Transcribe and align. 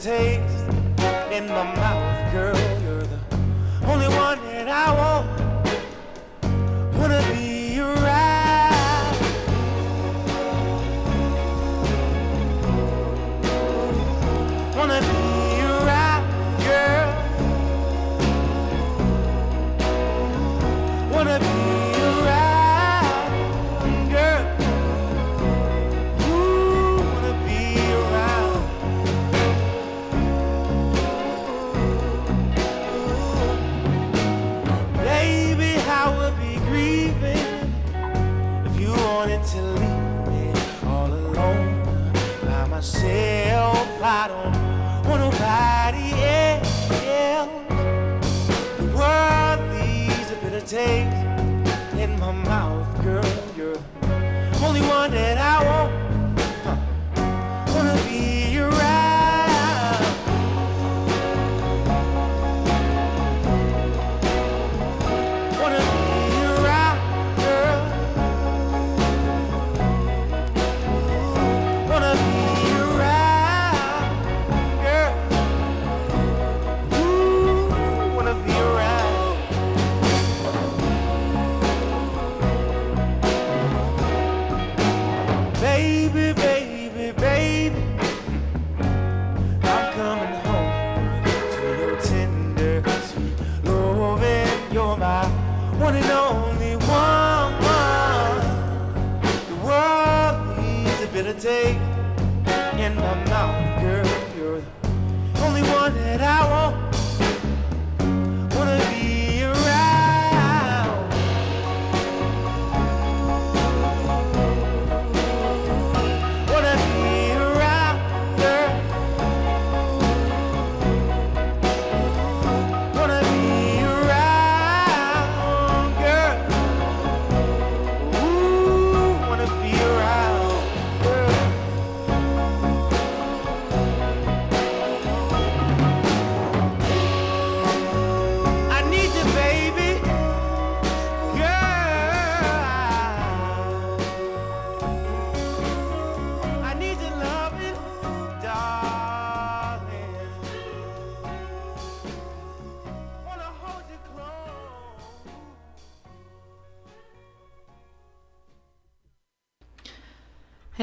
taste 0.00 0.68
in 1.32 1.48
my 1.48 1.64
mouth, 1.74 1.85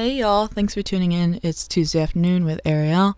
Hey 0.04 0.16
y'all, 0.16 0.48
thanks 0.48 0.74
for 0.74 0.82
tuning 0.82 1.12
in. 1.12 1.40
It's 1.42 1.66
Tuesday 1.66 1.98
afternoon 1.98 2.44
with 2.44 2.60
Ariel. 2.66 3.16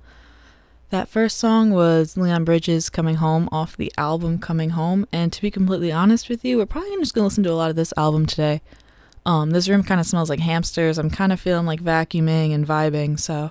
That 0.90 1.08
first 1.08 1.36
song 1.36 1.70
was 1.70 2.16
Leon 2.16 2.44
Bridges 2.44 2.90
Coming 2.90 3.16
Home 3.16 3.48
off 3.50 3.76
the 3.76 3.92
album 3.98 4.38
Coming 4.38 4.70
Home, 4.70 5.04
and 5.10 5.32
to 5.32 5.42
be 5.42 5.50
completely 5.50 5.90
honest 5.90 6.28
with 6.28 6.44
you, 6.44 6.58
we're 6.58 6.66
probably 6.66 6.96
just 6.98 7.12
gonna 7.12 7.24
listen 7.24 7.42
to 7.42 7.50
a 7.50 7.54
lot 7.58 7.70
of 7.70 7.74
this 7.74 7.92
album 7.96 8.24
today. 8.24 8.62
Um, 9.24 9.50
this 9.50 9.68
room 9.68 9.82
kind 9.82 9.98
of 9.98 10.06
smells 10.06 10.30
like 10.30 10.38
hamsters. 10.38 10.96
I'm 10.96 11.10
kind 11.10 11.32
of 11.32 11.40
feeling 11.40 11.66
like 11.66 11.82
vacuuming 11.82 12.54
and 12.54 12.64
vibing, 12.64 13.18
so 13.18 13.50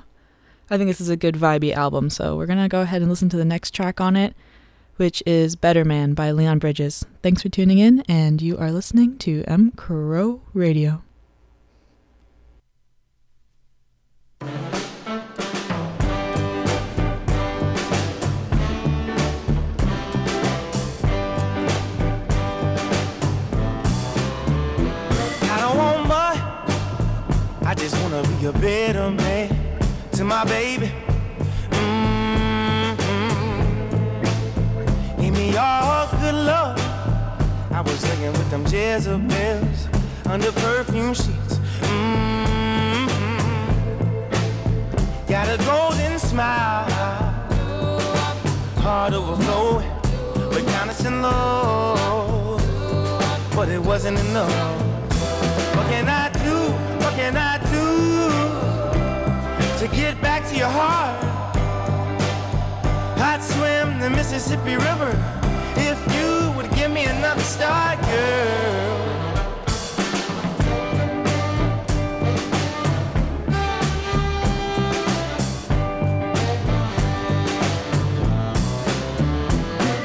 I 0.69 0.77
think 0.77 0.87
this 0.87 1.01
is 1.01 1.09
a 1.09 1.17
good 1.17 1.35
vibey 1.35 1.73
album. 1.73 2.09
So 2.09 2.37
we're 2.37 2.45
gonna 2.45 2.69
go 2.69 2.83
ahead 2.83 3.01
and 3.01 3.11
listen 3.11 3.27
to 3.27 3.37
the 3.37 3.43
next 3.43 3.71
track 3.71 3.99
on 3.99 4.15
it, 4.15 4.33
which 4.95 5.21
is 5.25 5.57
Better 5.57 5.83
Man 5.83 6.13
by 6.13 6.31
Leon 6.31 6.59
Bridges. 6.59 7.05
Thanks 7.21 7.41
for 7.41 7.49
tuning 7.49 7.79
in, 7.79 7.99
and 8.07 8.41
you 8.41 8.57
are 8.57 8.71
listening 8.71 9.17
to 9.17 9.43
M 9.45 9.71
Crow 9.71 10.39
Radio. 10.53 11.04
Wanna 28.15 28.39
be 28.39 28.45
a 28.45 28.53
better 28.53 29.11
man 29.11 29.49
to 30.13 30.23
my 30.23 30.45
baby. 30.45 30.89
Mm-hmm. 31.71 32.95
Give 35.21 35.33
me 35.33 35.57
all 35.57 36.07
good 36.21 36.35
love. 36.35 36.79
I 37.71 37.81
was 37.81 38.03
laying 38.07 38.31
with 38.31 38.49
them 38.49 38.63
Jezebels 38.67 39.89
under 40.27 40.51
perfume 40.53 41.13
sheets. 41.13 41.59
Mm-hmm. 41.81 43.05
Got 45.27 45.49
a 45.49 45.57
golden 45.65 46.17
smile, 46.19 46.89
heart 48.79 49.13
overflowing, 49.13 49.91
but 50.51 50.63
kinda 50.73 50.95
in 51.05 51.21
love, 51.21 52.61
but 53.55 53.67
it 53.67 53.81
wasn't 53.81 54.19
enough. 54.19 54.53
What 55.75 55.87
can 55.89 56.07
I 56.07 56.29
do? 56.29 56.71
What 57.03 57.13
can 57.15 57.35
I 57.35 57.57
do 57.57 57.64
to 59.87 59.95
get 59.95 60.19
back 60.21 60.47
to 60.49 60.55
your 60.55 60.69
heart? 60.69 61.23
I'd 63.17 63.43
swim 63.43 63.99
the 63.99 64.09
Mississippi 64.09 64.75
River 64.75 65.11
if 65.75 65.99
you 66.15 66.51
would 66.55 66.71
give 66.73 66.91
me 66.91 67.05
another 67.05 67.41
start, 67.41 68.01
girl. 68.01 69.01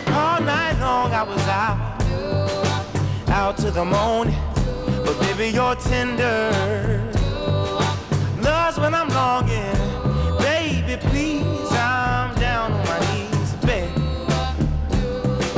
All 0.08 0.40
night 0.42 0.78
long 0.80 1.12
I 1.12 1.22
was 1.22 1.46
out, 1.48 2.02
out 3.30 3.56
to 3.58 3.70
the 3.70 3.84
morning. 3.84 4.36
But 5.04 5.18
baby, 5.20 5.48
you're 5.54 5.74
tender. 5.76 6.99
When 8.80 8.94
I'm 8.94 9.10
longing. 9.10 9.76
Baby, 10.38 10.96
please, 11.08 11.70
I'm 11.72 12.34
down 12.36 12.72
on 12.72 12.84
my 12.86 12.98
knees, 13.12 13.52
baby. 13.66 13.92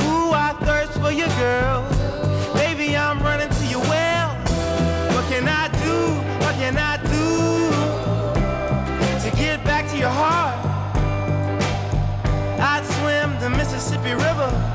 Ooh, 0.03 0.33
I 0.35 0.57
thirst 0.65 0.99
for 1.01 1.13
you, 1.13 1.27
girl. 1.39 1.87
Baby, 2.53 2.97
I'm 2.97 3.21
running 3.23 3.49
to 3.49 3.67
your 3.67 3.81
well. 3.83 4.35
What 5.15 5.25
can 5.31 5.47
I 5.47 5.69
do? 5.85 6.15
What 6.45 6.57
can 6.57 6.77
I 6.77 6.97
do 6.97 7.71
to 9.31 9.37
get 9.37 9.65
back 9.65 9.89
to 9.91 9.97
your 9.97 10.11
heart? 10.11 10.59
I'd 12.59 12.85
swim 12.85 13.39
the 13.39 13.51
Mississippi 13.57 14.15
River 14.15 14.72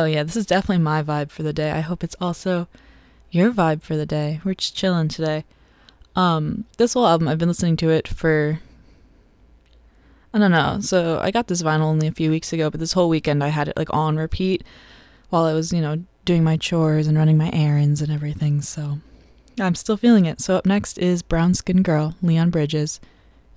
Oh 0.00 0.06
yeah, 0.06 0.22
this 0.22 0.34
is 0.34 0.46
definitely 0.46 0.82
my 0.82 1.02
vibe 1.02 1.28
for 1.30 1.42
the 1.42 1.52
day. 1.52 1.72
I 1.72 1.80
hope 1.80 2.02
it's 2.02 2.16
also 2.22 2.68
your 3.30 3.52
vibe 3.52 3.82
for 3.82 3.98
the 3.98 4.06
day. 4.06 4.40
We're 4.42 4.54
just 4.54 4.74
chilling 4.74 5.08
today. 5.08 5.44
Um, 6.16 6.64
this 6.78 6.94
whole 6.94 7.06
album, 7.06 7.28
I've 7.28 7.36
been 7.36 7.50
listening 7.50 7.76
to 7.76 7.90
it 7.90 8.08
for 8.08 8.60
I 10.32 10.38
don't 10.38 10.52
know. 10.52 10.78
So 10.80 11.20
I 11.22 11.30
got 11.30 11.48
this 11.48 11.62
vinyl 11.62 11.82
only 11.82 12.06
a 12.06 12.12
few 12.12 12.30
weeks 12.30 12.50
ago, 12.50 12.70
but 12.70 12.80
this 12.80 12.94
whole 12.94 13.10
weekend 13.10 13.44
I 13.44 13.48
had 13.48 13.68
it 13.68 13.76
like 13.76 13.92
on 13.92 14.16
repeat 14.16 14.64
while 15.28 15.44
I 15.44 15.52
was, 15.52 15.70
you 15.70 15.82
know, 15.82 16.02
doing 16.24 16.42
my 16.42 16.56
chores 16.56 17.06
and 17.06 17.18
running 17.18 17.36
my 17.36 17.50
errands 17.52 18.00
and 18.00 18.10
everything. 18.10 18.62
So 18.62 19.00
I'm 19.60 19.74
still 19.74 19.98
feeling 19.98 20.24
it. 20.24 20.40
So 20.40 20.56
up 20.56 20.64
next 20.64 20.96
is 20.96 21.20
Brown 21.20 21.52
Skin 21.52 21.82
Girl, 21.82 22.14
Leon 22.22 22.48
Bridges. 22.48 23.00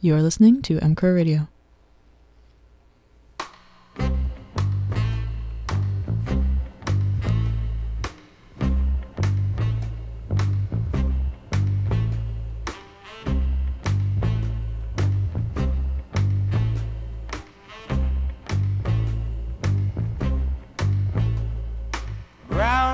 You 0.02 0.14
are 0.14 0.22
listening 0.22 0.62
to 0.64 0.78
M 0.80 0.94
Crow 0.94 1.14
Radio. 1.14 1.48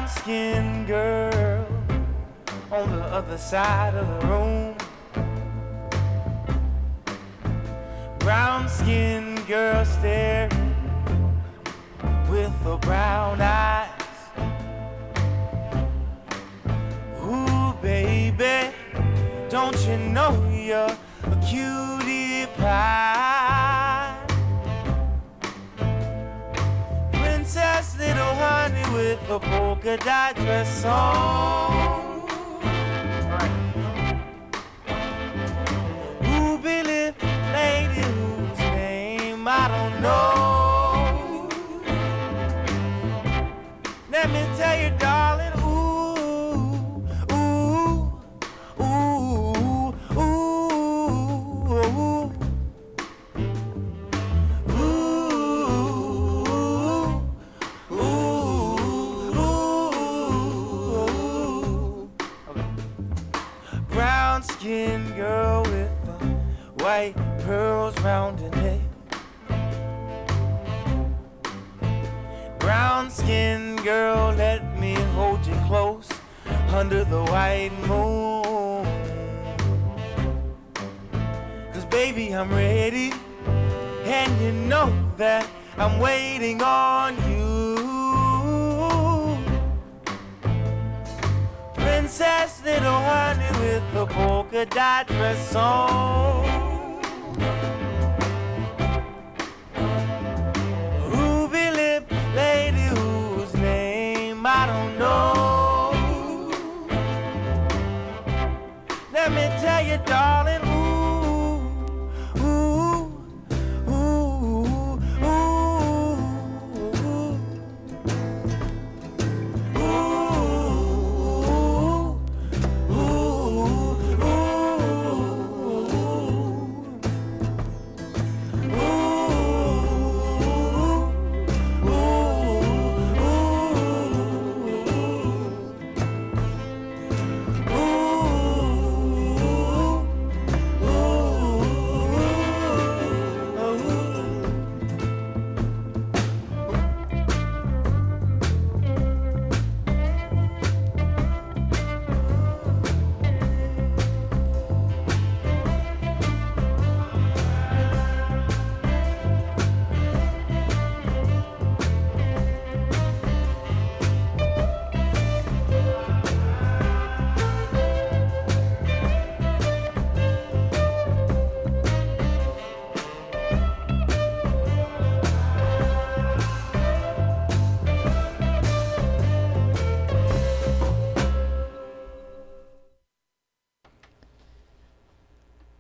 Brown 0.10 0.24
skinned 0.24 0.88
girl 0.88 1.68
on 2.72 2.90
the 2.92 3.04
other 3.06 3.38
side 3.38 3.94
of 3.96 4.08
the 4.08 4.28
room. 4.28 4.76
Brown 8.20 8.68
skinned 8.68 9.46
girl 9.48 9.86
staring 9.86 10.76
with 12.30 12.54
her 12.64 12.78
brown 12.78 13.42
eyes. 13.42 13.90
Ooh, 17.24 17.74
baby, 17.82 18.74
don't 19.50 19.78
you 19.88 19.98
know 19.98 20.32
you're 20.52 20.98
a 21.24 21.36
cutie 21.46 22.48
pie? 22.58 24.16
Princess 27.12 27.96
with 29.10 29.30
a 29.32 29.40
polka 29.40 29.98
dot 29.98 30.36
dress 30.36 30.86
on. 30.86 32.09
Under 76.80 77.04
the 77.04 77.22
white 77.26 77.74
moon. 77.88 78.86
Cause 81.74 81.84
baby, 81.84 82.34
I'm 82.34 82.50
ready. 82.50 83.12
And 84.06 84.32
you 84.42 84.54
know 84.54 84.88
that 85.18 85.46
I'm 85.78 86.00
waiting 86.00 86.62
on 86.62 87.18
you. 87.30 87.76
Princess, 91.74 92.62
little 92.64 93.02
honey 93.12 93.52
with 93.60 93.84
the 93.94 94.06
polka 94.06 94.66
dot 94.66 95.08
dress 95.08 95.56
on. 95.56 96.49
You, 109.90 109.98
darling, 110.06 110.49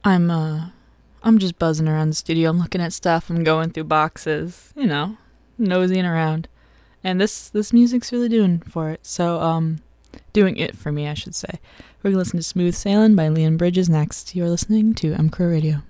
I'm 0.09 0.31
uh 0.31 0.69
I'm 1.21 1.37
just 1.37 1.59
buzzing 1.59 1.87
around 1.87 2.09
the 2.09 2.15
studio. 2.15 2.49
I'm 2.49 2.57
looking 2.57 2.81
at 2.81 2.93
stuff. 2.93 3.29
I'm 3.29 3.43
going 3.43 3.69
through 3.69 3.83
boxes, 3.83 4.73
you 4.75 4.87
know, 4.87 5.17
nosing 5.59 6.03
around. 6.03 6.47
And 7.03 7.21
this 7.21 7.49
this 7.49 7.71
music's 7.71 8.11
really 8.11 8.27
doing 8.27 8.59
for 8.59 8.89
it. 8.89 9.05
So 9.05 9.39
um 9.39 9.81
doing 10.33 10.57
it 10.57 10.75
for 10.75 10.91
me, 10.91 11.07
I 11.07 11.13
should 11.13 11.35
say. 11.35 11.59
We're 12.01 12.09
gonna 12.09 12.17
listen 12.19 12.39
to 12.39 12.43
Smooth 12.43 12.73
Sailing 12.73 13.15
by 13.15 13.29
Leon 13.29 13.57
Bridges 13.57 13.87
next. 13.87 14.35
You're 14.35 14.49
listening 14.49 14.95
to 14.95 15.13
M 15.13 15.29
Radio. 15.37 15.83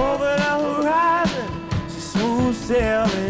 Over 0.00 0.32
the 0.38 0.54
horizon, 0.62 1.50
she's 1.88 2.04
smooth 2.04 2.56
sailing 2.56 3.29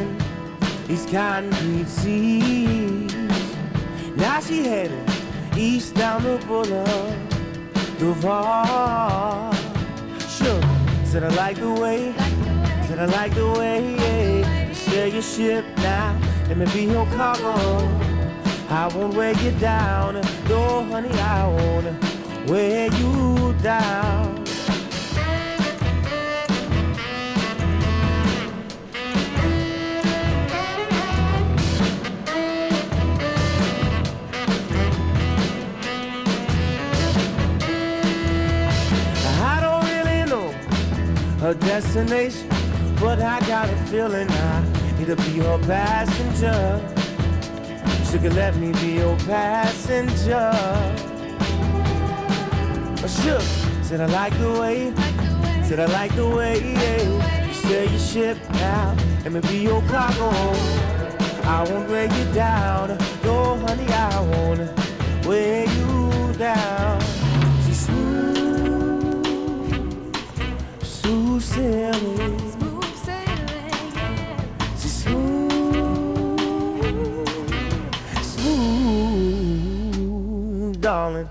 these 0.91 1.07
concrete 1.07 1.87
seas. 1.87 3.15
Now 4.17 4.41
she 4.41 4.65
headed 4.65 5.09
east 5.57 5.95
down 5.95 6.25
the 6.25 6.37
boulevard, 6.49 7.17
Duval. 7.99 9.53
Sure, 10.19 10.63
said 11.05 11.23
I 11.23 11.29
like 11.37 11.59
the 11.59 11.71
way, 11.71 12.13
said 12.89 12.99
I 12.99 13.05
like 13.05 13.35
the 13.35 13.49
way 13.53 14.61
say 14.73 15.11
your 15.11 15.23
ship 15.23 15.65
now. 15.77 16.19
Let 16.49 16.57
me 16.57 16.67
be 16.75 16.83
your 16.87 17.07
cargo. 17.17 17.55
I 18.69 18.91
won't 18.93 19.15
weigh 19.15 19.35
you 19.45 19.53
down. 19.61 20.15
No, 20.49 20.83
honey, 20.91 21.11
I 21.11 21.47
won't 21.47 22.51
weigh 22.51 22.89
you 22.99 23.55
down. 23.63 24.50
Destination, 41.55 42.49
but 43.01 43.21
I 43.21 43.41
got 43.47 43.69
a 43.69 43.77
feeling 43.87 44.29
I 44.31 44.63
need 44.99 45.07
to 45.07 45.17
be 45.17 45.39
her 45.39 45.59
passenger. 45.67 46.81
She 48.11 48.19
could 48.19 48.35
let 48.35 48.57
me 48.57 48.73
be 48.73 48.95
your 48.95 49.17
passenger. 49.21 50.51
Oh, 53.03 53.07
sure, 53.23 53.41
said 53.83 54.01
I 54.01 54.07
like 54.07 54.37
the 54.39 54.51
way, 54.61 54.93
said 55.65 55.81
I 55.81 55.87
like 55.87 56.15
the 56.15 56.29
way 56.29 56.59
you 56.59 57.53
sail 57.53 57.91
your 57.91 57.99
ship 57.99 58.37
now. 58.53 58.97
Let 59.25 59.33
me 59.33 59.41
be 59.41 59.59
your 59.59 59.83
cargo. 59.83 60.31
I 61.45 61.67
won't 61.69 61.89
weigh 61.91 62.05
you 62.05 62.33
down, 62.33 62.97
no 63.25 63.57
honey, 63.57 63.87
I 63.89 64.21
won't 64.21 65.27
weigh 65.27 65.65
you 65.65 66.33
down. 66.35 67.10
Smooth 71.51 72.95
sailing. 72.95 73.39
She's 74.79 74.95
smooth, 75.03 75.51
smooth, 78.23 79.61
darling. 80.81 81.29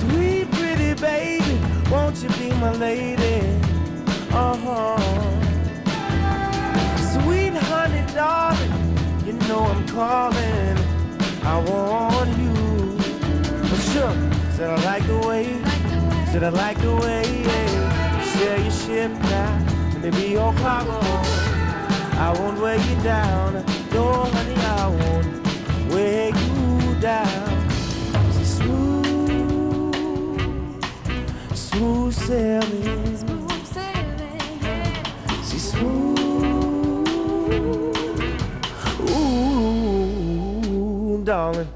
Sweet 0.00 0.46
pretty 0.50 0.92
baby, 1.00 1.54
won't 1.90 2.16
you 2.22 2.28
be 2.30 2.50
my 2.54 2.72
lady? 2.72 3.36
Uh-huh. 4.32 4.98
Sweet 7.12 7.54
honey, 7.54 8.04
darling, 8.12 8.72
you 9.24 9.32
know 9.48 9.62
I'm 9.64 9.86
calling. 9.88 10.76
I 11.48 11.58
want 11.60 12.15
said 14.56 14.70
I 14.70 14.84
like 14.86 15.06
the 15.06 15.18
way, 15.18 15.44
said 16.32 16.42
I 16.42 16.48
like 16.48 16.78
the 16.80 16.96
way 16.96 17.42
yeah. 17.42 18.22
sail 18.22 18.58
your 18.62 18.70
ship 18.70 19.10
now. 19.10 19.52
Let 19.92 20.02
me 20.02 20.10
be 20.10 20.28
your 20.30 20.54
cargo. 20.54 20.98
I 22.18 22.34
won't 22.38 22.58
weigh 22.58 22.80
you 22.88 22.96
down. 23.02 23.52
No, 23.92 24.24
honey, 24.24 24.56
I 24.56 24.86
won't 24.98 25.26
weigh 25.92 26.28
you 26.28 26.94
down. 27.02 27.68
She's 28.32 28.52
smooth, 28.56 29.94
smooth 31.52 32.14
sailing. 32.14 33.18
She's 35.44 35.64
smooth. 35.70 36.18
Ooh, 40.40 41.22
darling. 41.24 41.68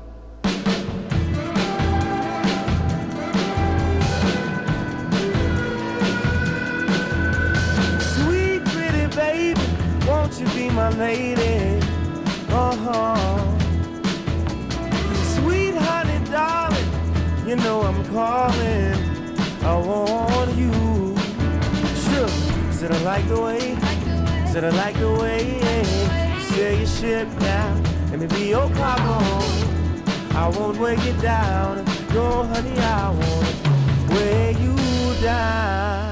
You 11.01 11.07
lady? 11.07 11.81
Uh-huh. 12.51 13.57
Sweet 15.35 15.75
honey, 15.75 16.25
darling, 16.31 16.91
you 17.47 17.57
know 17.57 17.83
I'm 17.83 18.05
calling. 18.07 18.95
I 19.63 19.77
want 19.77 20.57
you. 20.57 20.73
Sure, 22.05 22.29
said 22.73 22.93
I 22.93 23.03
like 23.03 23.27
the 23.29 23.41
way, 23.41 23.77
said 24.53 24.65
I 24.65 24.71
like 24.71 24.99
the 24.99 25.13
way 25.13 25.57
you 25.57 26.41
sail 26.43 26.79
your 26.79 26.87
ship 26.87 27.29
now. 27.41 27.83
Let 28.11 28.21
me 28.21 28.27
be 28.27 28.49
your 28.49 28.69
cargo. 28.71 29.19
I 30.35 30.49
won't 30.57 30.79
weigh 30.79 30.97
you 31.07 31.13
down. 31.21 31.85
No, 32.15 32.45
honey, 32.45 32.79
I 32.79 33.11
won't 33.11 34.11
weigh 34.11 34.57
you 34.61 34.77
down. 35.23 36.10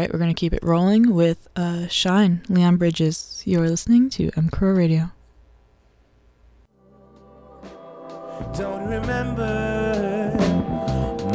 Right, 0.00 0.12
we're 0.12 0.18
going 0.18 0.34
to 0.34 0.38
keep 0.38 0.52
it 0.54 0.62
rolling 0.62 1.14
with 1.14 1.48
uh, 1.56 1.86
Shine, 1.88 2.42
Leon 2.48 2.76
Bridges. 2.78 3.42
You're 3.44 3.68
listening 3.68 4.08
to 4.10 4.30
M 4.36 4.48
Crow 4.48 4.72
Radio. 4.72 5.10
Don't 8.56 8.88
remember 8.88 10.34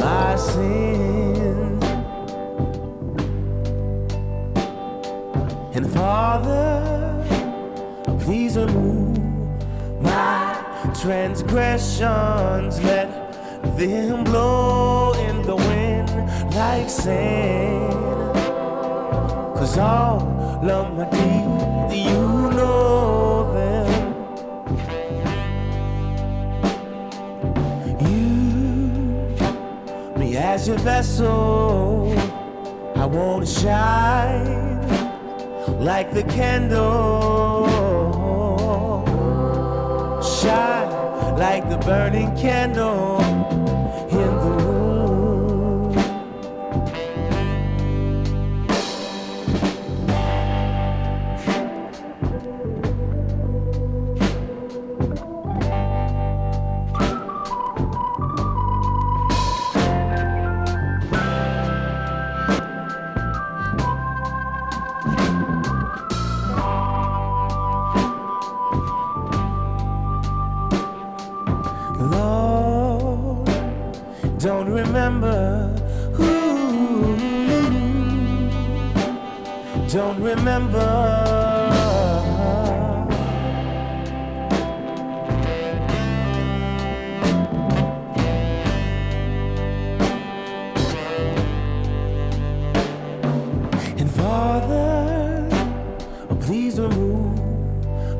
my 0.00 0.36
sins. 0.36 1.84
And 5.76 5.88
Father, 5.92 6.82
please 8.24 8.56
remove 8.56 9.16
my 10.02 10.92
transgressions. 11.00 12.82
Let 12.82 13.08
them 13.78 14.24
blow 14.24 15.12
in 15.12 15.42
the 15.42 15.54
wind 15.54 16.10
like 16.54 16.90
sand. 16.90 18.35
Cause 19.66 19.78
all 19.78 20.70
of 20.70 20.96
my 20.96 21.04
deeds, 21.10 21.96
you 21.96 22.22
know 22.54 23.52
them. 23.52 24.14
Use 28.00 29.40
me 30.16 30.36
as 30.36 30.68
your 30.68 30.78
vessel. 30.78 32.14
I 32.94 33.06
want 33.06 33.44
to 33.44 33.52
shine 33.52 34.86
like 35.84 36.12
the 36.12 36.22
candle. 36.22 37.66
Shine 40.22 41.36
like 41.40 41.68
the 41.68 41.78
burning 41.78 42.36
candle 42.36 43.25
don't 79.96 80.20
remember. 80.20 80.78
And 93.96 94.10
Father, 94.10 95.48
please 96.40 96.78
remove 96.78 97.34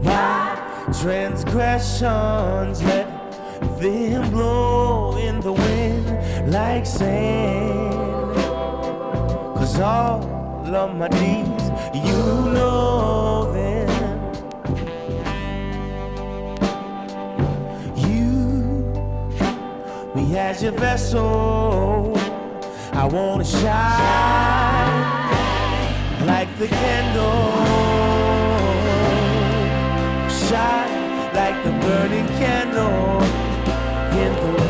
my 0.02 0.56
transgressions. 0.98 2.82
Let 2.82 3.06
them 3.78 4.30
blow 4.30 5.18
in 5.18 5.40
the 5.40 5.52
wind 5.52 6.06
like 6.50 6.86
sand. 6.86 8.34
Cause 9.58 9.78
all 9.78 10.36
of 10.74 10.96
my 10.96 11.08
deeds, 11.08 11.55
you 11.96 12.52
know 12.52 13.52
them. 13.52 13.88
You, 17.96 18.24
me 20.14 20.36
as 20.38 20.62
your 20.62 20.72
vessel. 20.72 22.16
I 22.92 23.04
wanna 23.04 23.44
shine 23.44 24.86
like 26.26 26.48
the 26.58 26.66
candle 26.66 27.52
shine 30.48 31.34
like 31.34 31.62
the 31.64 31.70
burning 31.84 32.26
candle 32.38 33.22
in 34.22 34.32
the 34.34 34.65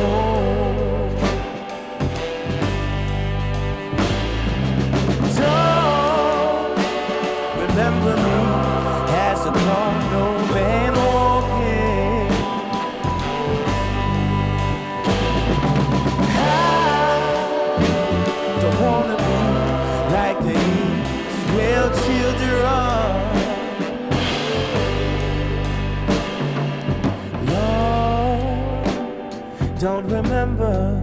remember. 30.47 31.03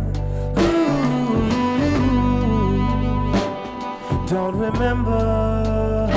Ooh, 0.59 1.47
don't 4.27 4.55
remember. 4.55 6.09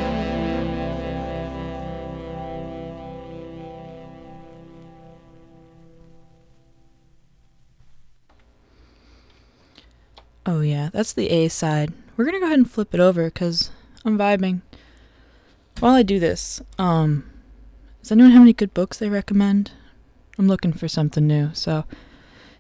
Oh 10.46 10.62
yeah, 10.62 10.90
that's 10.94 11.14
the 11.14 11.30
A 11.30 11.48
side. 11.48 11.94
We're 12.16 12.26
gonna 12.26 12.40
go 12.40 12.46
ahead 12.46 12.60
and 12.60 12.70
flip 12.70 12.94
it 12.94 13.00
over 13.00 13.26
because 13.26 13.72
I'm 14.06 14.18
vibing. 14.18 14.62
While 15.80 15.96
I 15.96 16.04
do 16.04 16.20
this, 16.20 16.62
um, 16.78 17.24
does 18.02 18.12
anyone 18.12 18.32
have 18.32 18.42
any 18.42 18.52
good 18.52 18.74
books 18.74 18.98
they 18.98 19.08
recommend? 19.08 19.72
I'm 20.38 20.48
looking 20.48 20.74
for 20.74 20.90
something 20.90 21.26
new, 21.26 21.52
so 21.54 21.86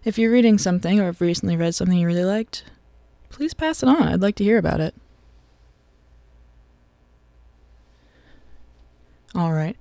if 0.05 0.17
you're 0.17 0.31
reading 0.31 0.57
something 0.57 0.99
or 0.99 1.05
have 1.05 1.19
recently 1.19 1.57
read 1.57 1.75
something 1.75 1.97
you 1.97 2.07
really 2.07 2.23
liked, 2.23 2.63
please 3.29 3.53
pass 3.53 3.83
it 3.83 3.89
on. 3.89 4.03
I'd 4.03 4.21
like 4.21 4.35
to 4.35 4.43
hear 4.43 4.57
about 4.57 4.79
it. 4.79 4.95
All 9.35 9.51
right. 9.51 9.75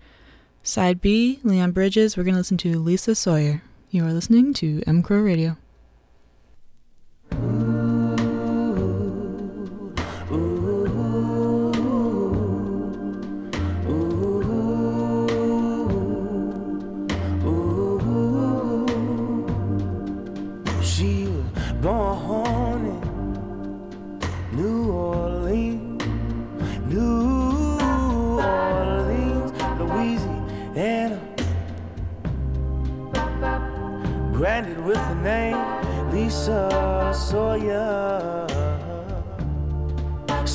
Side 0.62 1.00
B, 1.00 1.38
Leon 1.44 1.72
Bridges. 1.72 2.16
We're 2.16 2.24
going 2.24 2.34
to 2.34 2.40
listen 2.40 2.58
to 2.58 2.78
Lisa 2.78 3.14
Sawyer. 3.14 3.62
You 3.90 4.04
are 4.04 4.12
listening 4.12 4.52
to 4.54 4.82
M 4.86 5.02
Crow 5.02 5.20
Radio. 5.20 5.56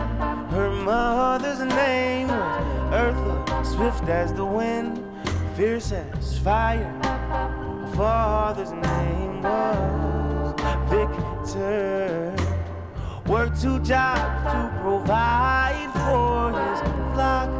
Her 0.50 0.70
mother's 0.84 1.60
name 1.60 2.28
was 2.28 2.92
Eartha, 2.92 3.64
swift 3.64 4.06
as 4.10 4.34
the 4.34 4.44
wind, 4.44 5.02
fierce 5.56 5.92
as 5.92 6.38
fire. 6.40 6.92
Her 7.04 7.86
father's 7.96 8.72
name 8.72 9.40
was 9.40 10.54
Victor. 10.90 12.35
Worked 13.28 13.60
two 13.60 13.80
jobs 13.80 14.20
to 14.52 14.70
provide 14.82 15.90
for 15.94 16.52
his 16.54 16.80
flock. 17.12 17.50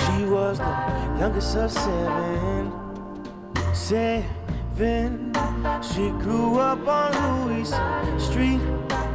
She 0.00 0.24
was 0.24 0.58
the 0.58 0.74
youngest 1.20 1.56
of 1.56 1.70
seven. 1.70 2.72
Seven. 3.72 5.32
She 5.82 6.10
grew 6.22 6.58
up 6.58 6.86
on 6.88 7.46
Louis 7.46 7.68
Street. 8.18 8.60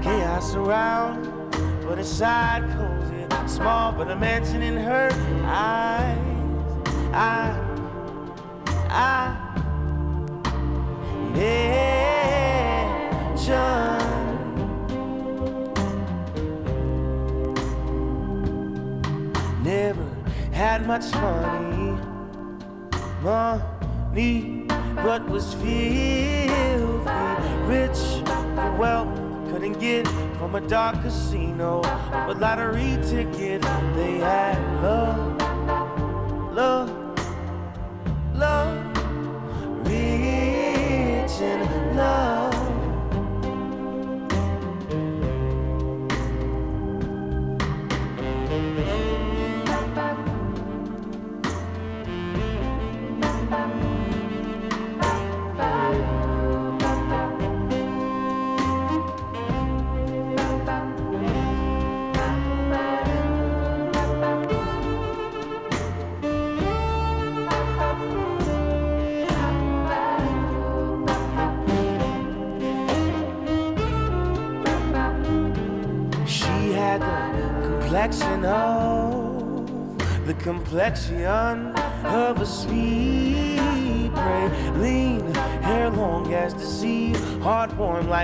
Chaos 0.01 0.55
around, 0.55 1.51
but 1.85 1.99
inside 1.99 2.63
cozy. 2.77 3.25
Small, 3.47 3.91
but 3.91 4.09
a 4.09 4.15
mansion 4.15 4.61
in 4.61 4.77
her 4.77 5.09
eyes. 5.45 6.17
I, 7.13 7.59
I, 8.89 9.42
mansion. 11.33 12.93
Never 19.63 20.07
had 20.51 20.85
much 20.87 21.11
money, 21.13 21.97
money, 23.21 24.65
but 25.03 25.27
was 25.29 25.53
filthy 25.55 26.53
rich. 27.65 27.99
The 28.55 28.75
wealth 28.77 29.17
couldn't 29.49 29.79
get 29.79 30.07
from 30.37 30.55
a 30.55 30.61
dark 30.61 31.01
casino, 31.01 31.81
but 32.11 32.39
lottery 32.39 32.97
ticket. 33.03 33.61
They 33.95 34.17
had 34.19 34.57
love, 34.83 35.32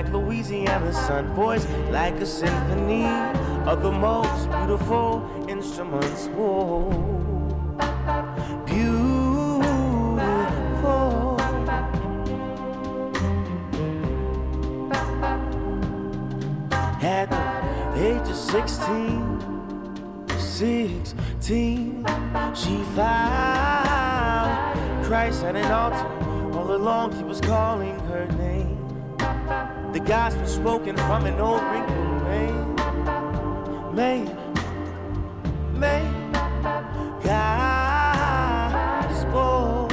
like 0.02 0.14
Louisiana 0.14 0.94
sun, 0.94 1.28
voice 1.34 1.68
like 1.92 2.14
a 2.22 2.26
symphony 2.26 3.06
of 3.70 3.82
the 3.84 3.92
most 3.92 4.50
beautiful 4.50 5.30
instruments. 5.50 6.28
Whoa, 6.28 6.90
beautiful. 8.66 9.68
At 17.02 17.30
the 17.94 18.00
age 18.02 18.30
of 18.30 18.38
16, 18.38 20.30
16, 20.38 22.06
she 22.56 22.84
found 22.96 24.50
Christ 25.06 25.44
at 25.44 25.58
an 25.58 25.70
altar. 25.70 26.08
All 26.58 26.72
along, 26.74 27.12
he 27.18 27.24
was 27.24 27.42
calling 27.42 27.99
gospel 30.10 30.48
spoken 30.48 30.98
from 30.98 31.28
an 31.28 31.40
old 31.40 31.62
wrinkled 31.62 32.24
man. 32.24 32.76
Man, 33.94 34.26
man, 35.80 36.32
gospel. 39.04 39.88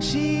She 0.00 0.39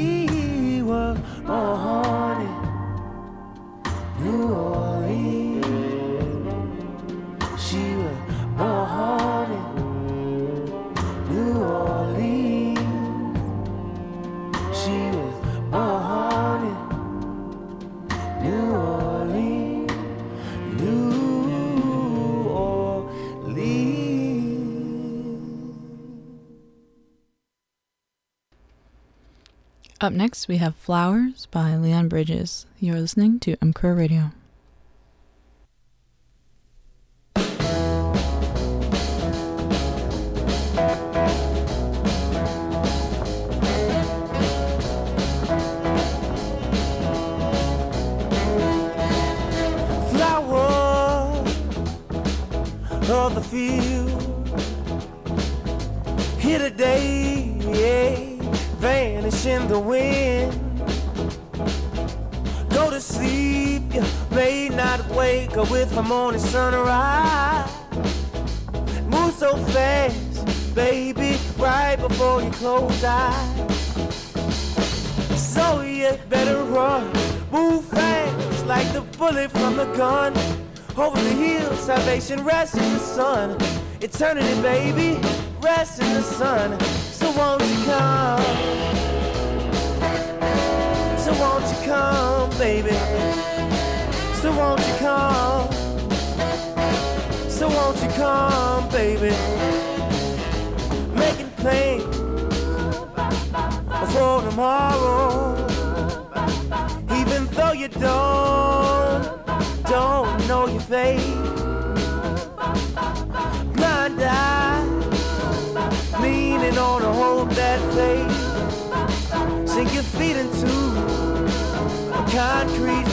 Up 30.02 30.14
next, 30.14 30.48
we 30.48 30.56
have 30.56 30.76
Flowers 30.76 31.44
by 31.50 31.76
Leon 31.76 32.08
Bridges. 32.08 32.64
You're 32.78 32.98
listening 32.98 33.38
to 33.40 33.56
M 33.60 33.74
Crow 33.74 33.92
Radio. 33.92 34.30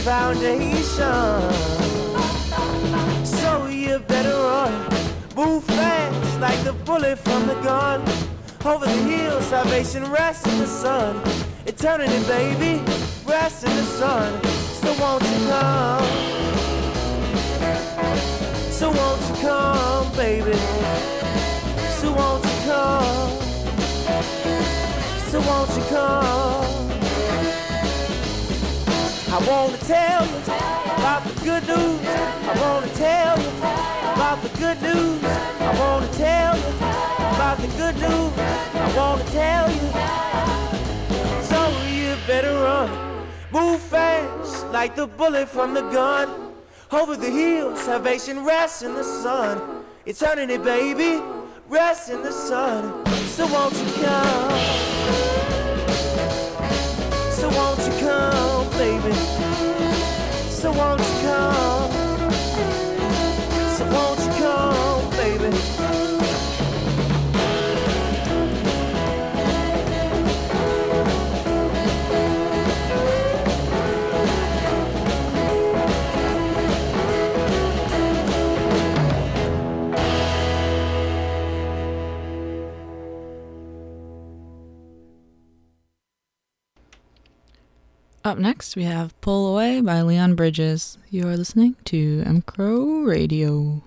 Foundation. 0.08 1.42
So 3.26 3.68
you 3.68 4.00
better 4.00 4.38
run, 4.52 4.72
move 5.36 5.66
fast 5.66 6.40
like 6.40 6.60
the 6.64 6.72
bullet 6.86 7.20
from 7.20 7.46
the 7.46 7.56
gun. 7.56 8.00
Over 8.66 8.86
the 8.86 9.02
hill, 9.12 9.42
salvation 9.42 10.10
rests 10.10 10.48
in 10.48 10.60
the 10.60 10.68
sun. 10.68 11.22
Eternity, 11.66 12.20
baby, 12.26 12.82
rests 13.26 13.66
in 13.66 13.76
the 13.76 13.88
sun. 14.00 14.30
So 14.82 14.90
won't 15.02 15.24
you 15.24 15.40
come? 15.52 16.08
So 18.80 18.86
won't 18.98 19.22
you 19.30 19.36
come, 19.46 20.08
baby? 20.16 20.58
So 22.00 22.14
won't 22.14 22.46
you 22.46 22.60
come? 22.72 23.32
So 25.32 25.38
won't 25.42 25.72
you 25.76 25.84
come? 25.90 26.57
I 29.38 29.40
wanna 29.48 29.78
tell 29.78 30.26
you 30.26 30.38
about 30.98 31.24
the 31.24 31.34
good 31.46 31.68
news. 31.68 32.02
I 32.08 32.58
wanna 32.60 32.92
tell 32.96 33.40
you 33.40 33.50
about 34.16 34.42
the 34.42 34.50
good 34.58 34.82
news. 34.82 35.24
I 35.24 35.80
wanna 35.80 36.12
tell 36.14 36.58
you 36.58 36.74
about 37.36 37.58
the 37.60 37.68
good 37.78 37.96
news. 37.98 38.34
I 38.74 38.94
wanna 38.98 39.24
tell 39.26 39.70
you. 39.70 39.88
So 41.44 41.60
you 41.94 42.16
better 42.26 42.52
run, 42.52 42.90
move 43.52 43.80
fast 43.80 44.66
like 44.72 44.96
the 44.96 45.06
bullet 45.06 45.48
from 45.48 45.76
the 45.76 45.84
gun. 45.92 46.30
Over 46.92 47.16
the 47.16 47.30
hill, 47.30 47.76
salvation 47.76 48.44
rests 48.44 48.82
in 48.82 48.96
the 48.96 49.04
sun. 49.04 49.62
Eternity, 50.08 50.58
baby, 50.58 51.22
rests 51.70 52.10
in 52.10 52.24
the 52.24 52.32
sun. 52.32 53.06
So 53.28 53.46
won't 53.46 53.76
you 53.76 54.04
come? 54.04 54.97
Won't 60.72 61.00
come? 61.22 61.77
Up 88.28 88.38
next, 88.38 88.76
we 88.76 88.84
have 88.84 89.20
Pull 89.22 89.54
Away 89.54 89.80
by 89.80 90.02
Leon 90.02 90.36
Bridges. 90.36 90.98
You 91.10 91.30
are 91.30 91.38
listening 91.38 91.78
to 91.86 92.24
M 92.26 92.42
Crow 92.42 93.04
Radio. 93.04 93.82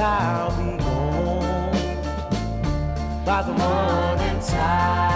I'll 0.00 0.50
be 0.50 0.76
gone 0.78 1.72
by 3.24 3.42
the 3.42 3.52
morning 3.52 4.40
tide. 4.40 5.07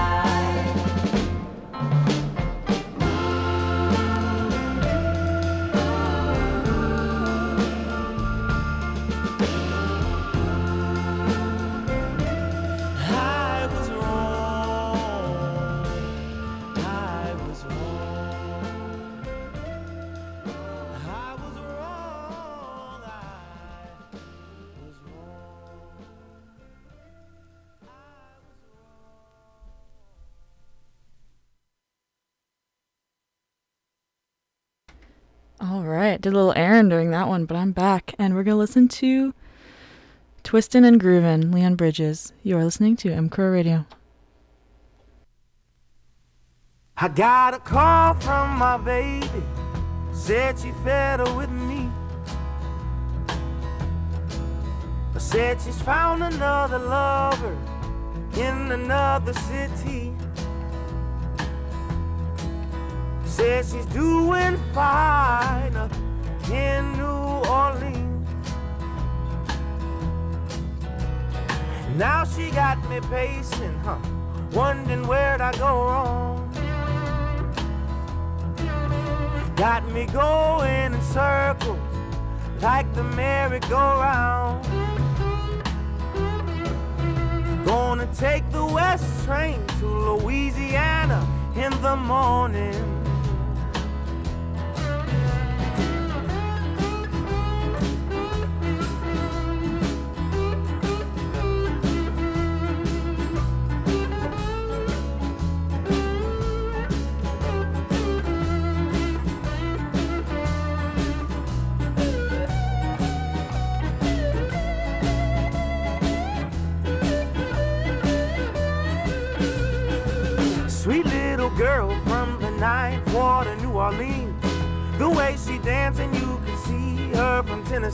Did 36.33 36.39
a 36.39 36.45
little 36.45 36.55
errand 36.57 36.89
during 36.89 37.11
that 37.11 37.29
one, 37.29 37.45
but 37.45 37.59
I'm 37.59 37.73
back, 37.73 38.15
and 38.19 38.35
we're 38.35 38.43
gonna 38.43 38.57
listen 38.57 38.89
to 38.89 39.35
"Twistin' 40.43 40.83
and 40.83 40.99
Groovin'" 40.99 41.53
Leon 41.53 41.75
Bridges. 41.75 42.33
You 42.43 42.57
are 42.57 42.65
listening 42.65 42.97
to 43.05 43.13
M 43.13 43.29
Crow 43.29 43.51
Radio. 43.51 43.85
I 46.97 47.09
got 47.09 47.53
a 47.53 47.59
call 47.59 48.15
from 48.15 48.57
my 48.57 48.79
baby, 48.79 49.43
said 50.15 50.59
she 50.59 50.71
fed 50.83 51.21
her 51.21 51.37
with 51.37 51.51
me. 51.51 51.91
Said 55.19 55.61
she's 55.61 55.83
found 55.83 56.23
another 56.23 56.79
lover 56.79 57.55
in 58.39 58.73
another 58.73 59.35
city. 59.35 60.15
Said 63.27 63.67
she's 63.67 63.85
doing 63.85 64.57
fine 64.73 65.77
in 66.51 66.93
New 66.97 67.49
Orleans. 67.49 68.29
Now 71.97 72.25
she 72.25 72.51
got 72.51 72.79
me 72.89 73.01
pacing, 73.01 73.79
huh? 73.85 73.99
Wondering 74.53 75.07
where'd 75.07 75.41
I 75.41 75.53
go 75.53 75.85
wrong. 75.85 76.49
Got 79.57 79.89
me 79.93 80.07
going 80.07 80.95
in 80.95 81.03
circles 81.03 81.79
like 82.61 82.93
the 82.95 83.03
merry-go-round. 83.03 84.65
Gonna 87.65 88.09
take 88.15 88.51
the 88.51 88.65
west 88.65 89.25
train 89.25 89.65
to 89.79 89.87
Louisiana 89.87 91.27
in 91.55 91.71
the 91.83 91.97
morning. 91.97 92.92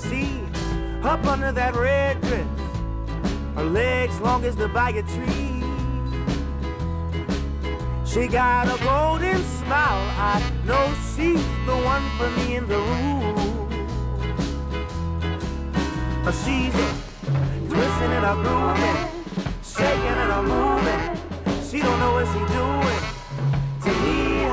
Tennessee. 0.09 0.41
Up 1.03 1.25
under 1.27 1.53
that 1.53 1.75
red 1.77 2.21
dress, 2.23 2.47
her 3.55 3.65
legs 3.65 4.21
long 4.21 4.45
as 4.45 4.57
the 4.57 4.69
bag 4.69 4.97
of 4.97 5.07
trees. 5.07 5.65
She 8.05 8.27
got 8.27 8.67
a 8.67 8.83
golden 8.83 9.43
smile. 9.45 10.11
I 10.19 10.43
know 10.65 10.95
she's 11.15 11.45
the 11.67 11.77
one 11.77 12.03
for 12.17 12.31
me 12.41 12.57
in 12.57 12.67
the 12.67 12.79
room. 12.79 13.69
She's 16.45 16.75
a 16.75 16.89
twisting 17.69 18.13
and 18.19 18.27
a 18.27 18.35
grooving, 18.43 18.99
shaking 19.63 20.19
and 20.25 20.33
a 20.33 20.43
moving. 20.43 21.03
She 21.69 21.79
don't 21.81 21.99
know 22.01 22.13
what 22.13 22.27
she 22.27 22.39
doing. 22.53 23.03
To 23.85 23.91
me, 24.03 24.45
I 24.45 24.53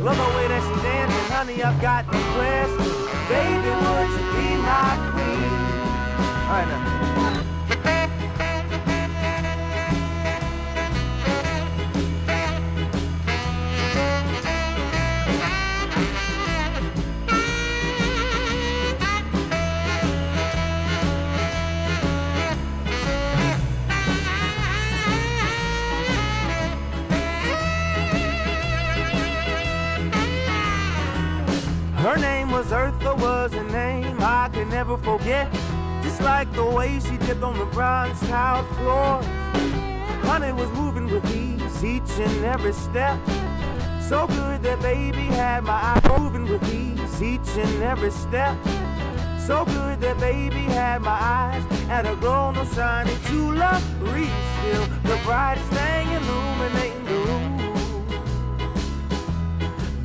love 0.00 0.16
the 0.16 0.28
way 0.36 0.46
that 0.48 0.62
she 0.62 0.74
dancing, 0.82 1.13
honey. 1.44 1.62
I've 1.62 1.80
got 1.80 2.06
question, 2.06 2.78
baby, 3.28 3.70
would 3.84 4.10
you 4.10 4.24
be 4.32 4.56
my 4.62 4.92
queen? 5.12 5.52
All 6.24 6.52
right 6.52 6.68
now. 6.68 7.13
Was 33.04 33.14
Eartha, 33.14 33.20
was 33.20 33.52
a 33.54 33.62
name 33.64 34.16
I 34.20 34.48
can 34.52 34.68
never 34.68 34.96
forget. 34.96 35.52
Just 36.02 36.20
like 36.20 36.52
the 36.52 36.64
way 36.64 37.00
she 37.00 37.16
dipped 37.18 37.42
on 37.42 37.58
the 37.58 37.66
bronze 37.66 38.20
tiled 38.20 38.66
floor. 38.76 39.22
Honey 40.22 40.52
was 40.52 40.70
moving 40.72 41.08
with 41.08 41.24
ease 41.34 41.84
each 41.84 42.18
and 42.18 42.44
every 42.44 42.72
step. 42.72 43.18
So 44.00 44.26
good 44.26 44.62
that 44.62 44.80
baby 44.80 45.26
had 45.26 45.64
my 45.64 45.72
eyes 45.72 46.18
moving 46.18 46.46
with 46.46 46.62
ease 46.74 47.22
each 47.22 47.56
and 47.56 47.82
every 47.82 48.10
step. 48.10 48.56
So 49.38 49.64
good 49.64 50.00
that 50.00 50.18
baby 50.20 50.62
had 50.62 51.02
my 51.02 51.18
eyes 51.20 51.62
at 51.90 52.06
a 52.06 52.16
glow 52.16 52.50
no 52.52 52.64
shining 52.64 53.18
to 53.26 53.52
love 53.52 53.84
reach 54.14 54.28
still 54.58 54.86
the 55.02 55.20
brightest 55.24 55.68
thing 55.70 56.08
illuminating 56.08 57.04
the 57.04 57.12
room. 57.12 57.58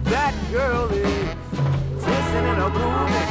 That 0.03 0.33
girl 0.51 0.89
is 0.91 1.38
twisting 2.29 2.49
and 2.49 2.61
a 2.61 2.69
moving, 2.69 3.29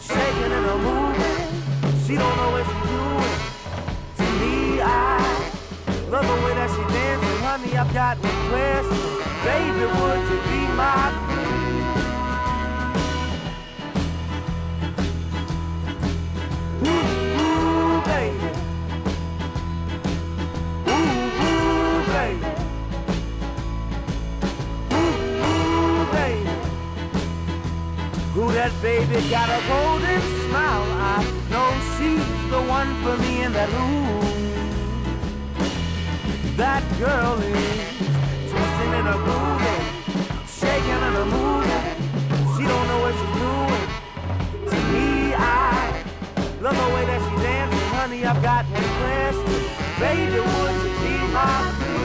shaking 0.00 0.52
and 0.52 0.66
a 0.66 0.76
moving. 0.78 2.06
She 2.06 2.14
don't 2.14 2.36
know 2.36 2.50
what 2.52 2.64
she's 2.66 2.82
doing. 2.88 3.36
To 4.18 4.24
me, 4.40 4.80
I 4.80 5.18
love 6.10 6.26
the 6.26 6.34
way 6.44 6.54
that 6.54 6.70
she 6.70 6.82
dancing, 6.94 7.42
honey. 7.42 7.76
I've 7.76 7.92
got 7.92 8.18
one 8.18 8.32
question, 8.50 9.20
baby, 9.44 9.84
would 9.98 10.22
you 10.30 10.38
be 10.50 10.60
my 10.76 11.29
that 28.52 28.72
baby 28.82 29.28
got 29.30 29.48
a 29.48 29.60
golden 29.68 30.20
smile? 30.46 30.86
I 31.14 31.22
know 31.50 31.68
she's 31.94 32.50
the 32.50 32.60
one 32.62 32.90
for 33.02 33.16
me 33.22 33.42
in 33.42 33.52
that 33.52 33.70
room. 33.70 34.20
That 36.56 36.82
girl 36.98 37.38
is 37.38 38.50
twisting 38.50 38.92
and 38.98 39.08
a 39.08 39.16
grooving, 39.24 39.84
shaking 40.46 41.02
and 41.08 41.16
a 41.16 41.24
moving. 41.24 41.96
She 42.56 42.62
don't 42.66 42.86
know 42.90 43.00
what 43.04 43.14
she's 43.20 43.34
doing. 43.44 43.86
To 44.70 44.78
me, 44.92 45.34
I 45.34 46.04
love 46.60 46.76
the 46.76 46.88
way 46.94 47.04
that 47.06 47.20
she 47.26 47.34
dances, 47.42 47.88
honey, 47.94 48.24
I've 48.24 48.42
got 48.42 48.64
one 48.66 48.88
question. 48.98 49.62
Baby, 50.00 50.40
would 50.40 50.76
you 50.84 50.92
be 51.02 51.14
my 51.32 51.99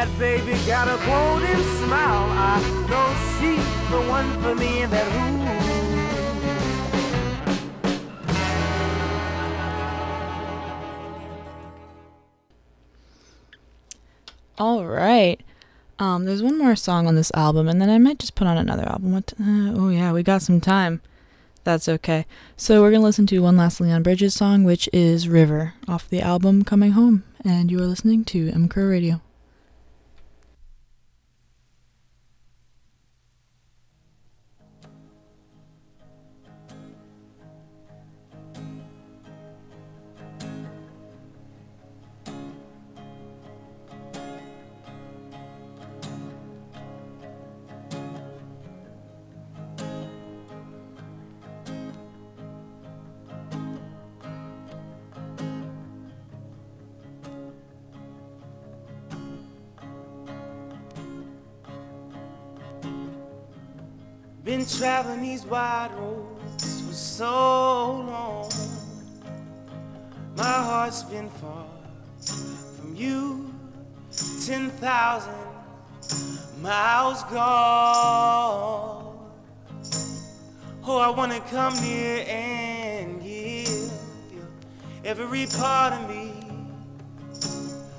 that 0.00 0.18
baby 0.18 0.52
got 0.66 0.88
a 0.88 0.96
golden 1.04 1.62
smile. 1.84 2.26
I 2.32 2.58
know 2.88 3.12
she's 3.36 3.62
the 3.90 4.00
one 4.08 4.32
for 4.40 4.54
me, 4.54 4.80
and 4.80 4.90
that 4.90 5.06
ooh. 5.14 5.40
All 14.58 14.86
right. 14.86 15.38
Um, 15.98 16.24
there's 16.24 16.42
one 16.42 16.56
more 16.56 16.76
song 16.76 17.06
on 17.06 17.14
this 17.14 17.30
album, 17.34 17.68
and 17.68 17.78
then 17.78 17.90
I 17.90 17.98
might 17.98 18.18
just 18.18 18.34
put 18.34 18.46
on 18.46 18.56
another 18.56 18.88
album. 18.88 19.12
What? 19.12 19.34
Uh, 19.38 19.74
oh 19.76 19.90
yeah, 19.90 20.12
we 20.12 20.22
got 20.22 20.40
some 20.40 20.62
time. 20.62 21.02
That's 21.64 21.90
okay. 21.90 22.24
So 22.56 22.80
we're 22.80 22.90
gonna 22.90 23.04
listen 23.04 23.26
to 23.26 23.40
one 23.40 23.58
last 23.58 23.82
Leon 23.82 24.02
Bridges 24.02 24.32
song, 24.32 24.64
which 24.64 24.88
is 24.94 25.28
"River" 25.28 25.74
off 25.86 26.08
the 26.08 26.22
album 26.22 26.64
"Coming 26.64 26.92
Home," 26.92 27.24
and 27.44 27.70
you 27.70 27.78
are 27.80 27.86
listening 27.86 28.24
to 28.24 28.48
M 28.48 28.66
Radio. 28.74 29.20
Been 64.50 64.66
traveling 64.66 65.22
these 65.22 65.46
wide 65.46 65.92
roads 65.96 66.82
for 66.82 66.92
so 66.92 68.02
long. 68.04 68.50
My 70.36 70.42
heart's 70.42 71.04
been 71.04 71.30
far 71.30 71.68
from 72.76 72.96
you, 72.96 73.54
10,000 74.44 75.32
miles 76.60 77.22
gone. 77.30 79.14
Oh, 80.82 80.98
I 80.98 81.10
want 81.10 81.30
to 81.30 81.40
come 81.42 81.74
near 81.74 82.24
and 82.26 83.22
give 83.22 83.68
you 84.32 84.44
every 85.04 85.46
part 85.46 85.92
of 85.92 86.08
me. 86.08 86.32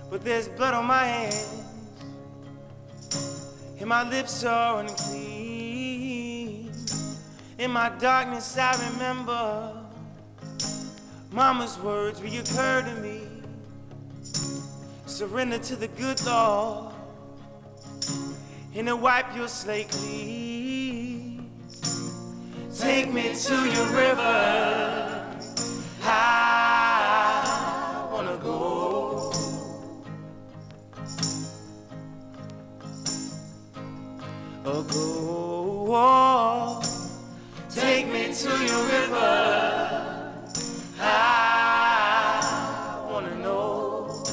But 0.09 0.25
there's 0.25 0.49
blood 0.49 0.73
on 0.73 0.83
my 0.85 1.05
hands, 1.05 1.63
and 3.79 3.87
my 3.87 4.03
lips 4.09 4.43
are 4.43 4.81
unclean. 4.81 5.30
In 7.61 7.69
my 7.69 7.89
darkness, 7.99 8.57
I 8.57 8.73
remember 8.89 9.71
Mama's 11.31 11.77
words 11.77 12.19
reoccur 12.19 12.83
to 12.83 13.01
me. 13.01 13.21
Surrender 15.05 15.59
to 15.59 15.75
the 15.75 15.87
good 15.89 16.19
Lord, 16.25 16.91
and 18.73 18.87
to 18.87 18.95
wipe 18.95 19.35
your 19.35 19.47
slate 19.47 19.89
clean. 19.89 21.51
Take 22.75 23.13
me 23.13 23.35
to 23.35 23.53
your 23.53 23.87
river. 23.93 25.37
I 26.01 26.97
wanna 28.11 28.37
go. 28.37 29.31
Oh, 34.65 34.81
go. 34.81 35.30
To 38.41 38.47
your 38.47 38.83
river. 38.85 40.33
I 40.99 43.05
wanna 43.07 43.35
know. 43.35 44.23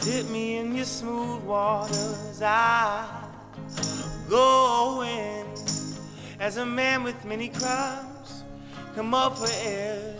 Dip 0.00 0.28
me 0.28 0.58
in 0.58 0.74
your 0.74 0.84
smooth 0.84 1.42
waters. 1.44 2.42
I 2.42 3.06
go 4.28 5.04
in 5.04 5.46
as 6.38 6.58
a 6.58 6.66
man 6.66 7.02
with 7.02 7.24
many 7.24 7.48
crimes. 7.48 8.42
Come 8.94 9.14
up 9.14 9.38
for 9.38 9.48
air 9.64 10.16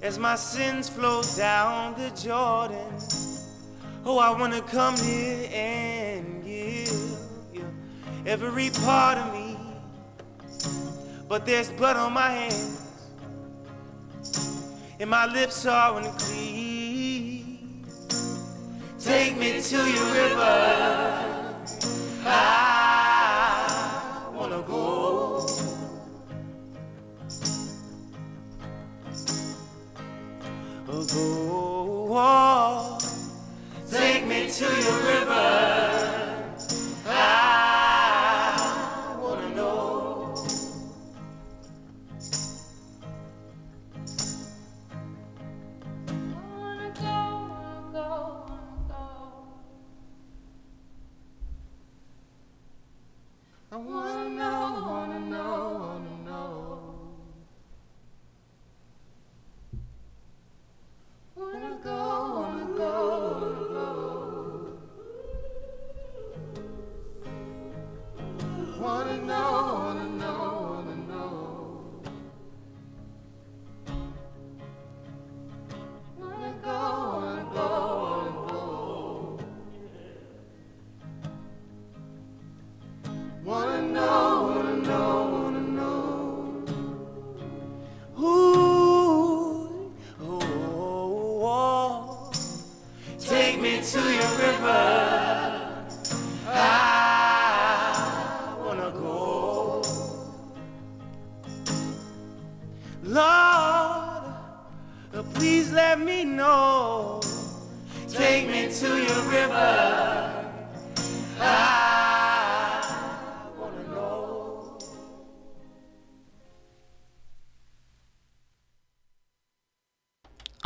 as 0.00 0.16
my 0.16 0.36
sins 0.36 0.88
flow 0.88 1.22
down 1.36 1.98
the 1.98 2.10
Jordan. 2.10 3.19
Oh, 4.12 4.18
I 4.18 4.30
wanna 4.32 4.60
come 4.62 4.96
here 4.96 5.48
and 5.52 6.42
give 6.42 6.90
you 7.54 7.64
every 8.26 8.70
part 8.82 9.18
of 9.18 9.32
me. 9.32 9.56
But 11.28 11.46
there's 11.46 11.70
blood 11.70 11.96
on 11.96 12.12
my 12.14 12.28
hands, 12.28 12.80
and 14.98 15.08
my 15.08 15.26
lips 15.26 15.64
are 15.64 15.96
unclean. 15.96 17.86
Take 18.98 19.36
me 19.36 19.62
to 19.62 19.76
your 19.76 20.12
river. 20.12 21.54
I 22.26 22.34
wanna 24.34 24.62
go. 24.62 25.46
Oh, 30.88 31.04
go. 31.06 32.89
To 34.50 34.64
your 34.64 35.02
river. 35.04 35.99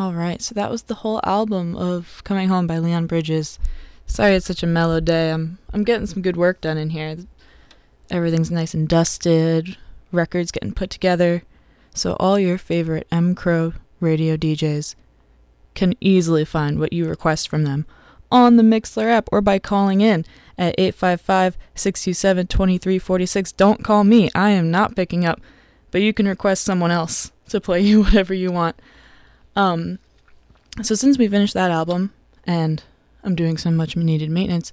All 0.05 0.12
right, 0.12 0.42
so 0.42 0.55
that 0.55 0.70
was 0.70 0.82
the 0.82 0.96
whole 0.96 1.22
album 1.24 1.74
of 1.74 2.20
Coming 2.24 2.48
Home 2.48 2.66
by 2.66 2.78
Leon 2.78 3.07
Bridges. 3.07 3.59
Sorry 4.05 4.34
it's 4.34 4.44
such 4.44 4.62
a 4.62 4.66
mellow 4.66 5.00
day. 5.00 5.30
I'm 5.30 5.57
I'm 5.72 5.82
getting 5.82 6.07
some 6.07 6.20
good 6.20 6.36
work 6.36 6.61
done 6.61 6.76
in 6.76 6.90
here. 6.90 7.16
Everything's 8.11 8.50
nice 8.50 8.74
and 8.74 8.86
dusted, 8.86 9.78
records 10.12 10.52
getting 10.52 10.74
put 10.74 10.90
together. 10.90 11.42
So 11.94 12.18
all 12.20 12.38
your 12.38 12.59
favorite 12.59 13.07
M 13.11 13.34
Crow 13.34 13.72
radio 13.98 14.36
DJs 14.36 14.94
can 15.74 15.94
easily 16.02 16.44
find 16.44 16.78
what 16.78 16.92
you 16.92 17.09
request 17.09 17.48
from 17.48 17.64
them 17.64 17.86
on 18.30 18.57
the 18.57 18.62
Mixlr 18.62 19.07
app 19.07 19.30
or 19.32 19.40
by 19.40 19.59
calling 19.59 20.02
in 20.02 20.26
at 20.59 20.76
855-627-2346. 20.76 23.57
Don't 23.57 23.82
call 23.82 24.05
me. 24.05 24.28
I 24.34 24.50
am 24.50 24.70
not 24.70 24.96
picking 24.96 25.24
up, 25.24 25.40
but 25.90 26.02
you 26.02 26.12
can 26.12 26.28
request 26.28 26.62
someone 26.62 26.90
else 26.90 27.32
to 27.48 27.59
play 27.59 27.80
you 27.80 28.02
whatever 28.02 28.34
you 28.34 28.52
want. 28.52 28.76
Um 29.57 29.98
so 30.82 30.94
since 30.94 31.18
we 31.18 31.28
finished 31.28 31.55
that 31.55 31.70
album 31.70 32.12
and 32.44 32.82
I'm 33.22 33.34
doing 33.34 33.57
some 33.57 33.76
much 33.76 33.96
needed 33.96 34.30
maintenance, 34.30 34.72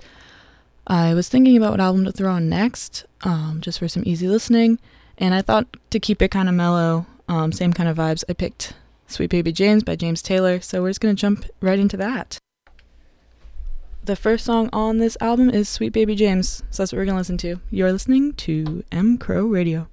I 0.88 1.14
was 1.14 1.30
thinking 1.30 1.56
about 1.56 1.72
what 1.72 1.80
album 1.80 2.06
to 2.06 2.12
throw 2.12 2.34
on 2.34 2.50
next, 2.50 3.06
um, 3.24 3.60
just 3.62 3.80
for 3.80 3.88
some 3.88 4.04
easy 4.06 4.28
listening, 4.28 4.80
and 5.18 5.34
I 5.34 5.42
thought 5.42 5.68
to 5.92 6.00
keep 6.00 6.22
it 6.22 6.32
kind 6.32 6.50
of 6.50 6.56
mellow, 6.56 7.06
um, 7.28 7.52
same 7.52 7.72
kind 7.72 7.88
of 7.88 7.98
vibes, 7.98 8.24
I 8.28 8.34
picked 8.34 8.74
Sweet 9.08 9.30
Baby 9.30 9.52
James 9.52 9.84
by 9.84 9.96
James 9.96 10.22
Taylor, 10.22 10.60
so 10.60 10.82
we're 10.82 10.90
just 10.90 11.00
gonna 11.00 11.14
jump 11.14 11.46
right 11.62 11.80
into 11.80 11.98
that. 11.98 12.40
The 14.04 14.16
first 14.16 14.44
song 14.44 14.70
on 14.74 14.98
this 14.98 15.16
album 15.22 15.52
is 15.52 15.70
Sweet 15.70 15.94
Baby 15.94 16.16
James, 16.16 16.64
so 16.72 16.82
that's 16.82 16.92
what 16.92 16.98
we're 16.98 17.06
gonna 17.06 17.20
listen 17.20 17.38
to. 17.38 17.62
You're 17.70 17.92
listening 17.92 18.34
to 18.34 18.84
M 18.92 19.20
Crow 19.20 19.46
Radio. 19.46 19.88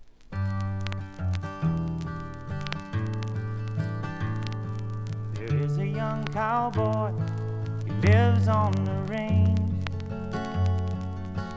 Cowboy 6.48 7.12
He 7.84 7.92
lives 8.08 8.48
on 8.48 8.72
the 8.88 8.98
range. 9.12 9.58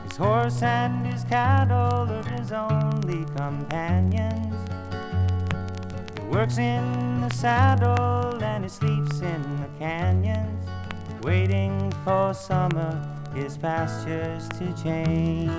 His 0.04 0.16
horse 0.18 0.60
and 0.62 1.06
his 1.06 1.24
cattle 1.24 2.10
are 2.16 2.28
his 2.36 2.52
only 2.52 3.24
companions. 3.34 4.54
He 6.18 6.26
works 6.26 6.58
in 6.58 7.22
the 7.22 7.30
saddle 7.30 8.44
and 8.44 8.64
he 8.64 8.68
sleeps 8.68 9.20
in 9.20 9.42
the 9.62 9.70
canyons, 9.78 10.66
waiting 11.22 11.90
for 12.04 12.34
summer, 12.34 12.92
his 13.34 13.56
pastures 13.56 14.46
to 14.58 14.66
change. 14.82 15.50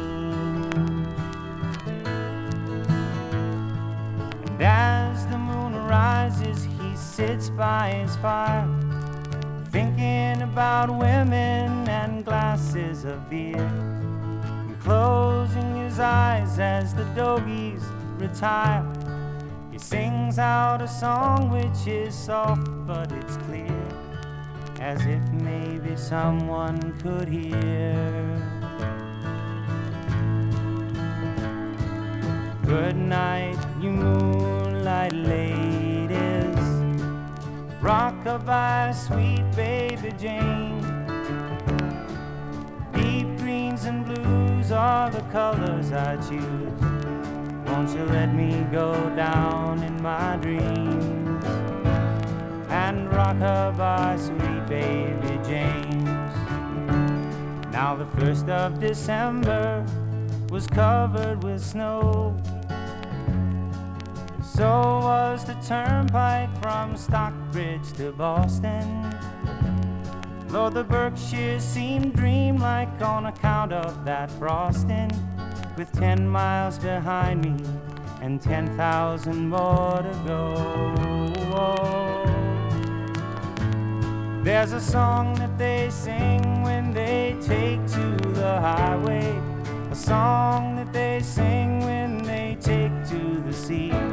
And 4.45 4.61
as 4.61 5.25
the 5.25 5.39
moon 5.39 5.73
rises, 5.87 6.67
he 6.77 6.95
sits 6.95 7.49
by 7.49 7.93
his 7.93 8.15
fire, 8.17 8.69
thinking 9.73 10.43
about 10.43 10.87
women 10.87 11.89
and 11.89 12.23
glasses 12.23 13.05
of 13.05 13.27
beer. 13.27 13.57
And 13.57 14.79
closing 14.79 15.75
his 15.77 15.99
eyes 15.99 16.59
as 16.59 16.93
the 16.93 17.05
doggies 17.15 17.81
retire, 18.17 18.85
he 19.71 19.79
sings 19.79 20.37
out 20.37 20.83
a 20.83 20.87
song 20.87 21.49
which 21.49 21.87
is 21.87 22.13
soft 22.13 22.69
but 22.85 23.11
it's 23.13 23.35
clear, 23.47 23.83
as 24.79 25.03
if 25.07 25.23
maybe 25.31 25.95
someone 25.95 26.79
could 26.99 27.27
hear. 27.27 27.93
Good 32.63 32.95
night, 32.95 33.57
you 33.81 33.89
moonlight 33.89 35.13
ladies. 35.13 35.62
Rockabye, 37.83 38.95
sweet 38.95 39.43
baby 39.57 40.13
Jane. 40.17 40.79
Deep 42.93 43.37
greens 43.39 43.83
and 43.83 44.05
blues 44.05 44.71
are 44.71 45.09
the 45.09 45.19
colors 45.33 45.91
I 45.91 46.15
choose. 46.15 46.79
Won't 47.67 47.89
you 47.89 48.05
let 48.05 48.33
me 48.33 48.65
go 48.71 48.93
down 49.17 49.83
in 49.83 50.01
my 50.01 50.37
dreams 50.37 51.43
and 52.69 53.09
rockabye, 53.09 54.17
sweet 54.17 54.65
baby 54.69 55.37
James? 55.45 56.33
Now 57.73 57.97
the 57.97 58.05
first 58.17 58.47
of 58.47 58.79
December 58.79 59.85
was 60.49 60.67
covered 60.67 61.43
with 61.43 61.61
snow. 61.61 62.37
So 64.55 64.69
was 65.01 65.43
the 65.45 65.55
turnpike 65.67 66.55
from 66.61 66.95
Stockbridge 66.95 67.91
to 67.93 68.11
Boston. 68.11 69.11
Lord, 70.49 70.75
the 70.75 70.83
Berkshires 70.83 71.63
seemed 71.63 72.13
dreamlike 72.15 73.01
on 73.01 73.25
account 73.25 73.73
of 73.73 74.05
that 74.05 74.29
frosting. 74.33 75.09
With 75.75 75.91
ten 75.93 76.27
miles 76.27 76.77
behind 76.77 77.43
me 77.43 77.55
and 78.21 78.39
ten 78.39 78.77
thousand 78.77 79.49
more 79.49 80.03
to 80.03 80.23
go. 80.27 80.53
There's 84.43 84.73
a 84.73 84.81
song 84.81 85.33
that 85.35 85.57
they 85.57 85.89
sing 85.89 86.61
when 86.61 86.93
they 86.93 87.35
take 87.41 87.79
to 87.93 88.17
the 88.33 88.61
highway. 88.61 89.35
A 89.89 89.95
song 89.95 90.75
that 90.75 90.93
they 90.93 91.21
sing 91.23 91.79
when 91.79 92.21
they 92.21 92.55
take 92.61 92.91
to 93.09 93.41
the 93.47 93.53
sea. 93.53 94.12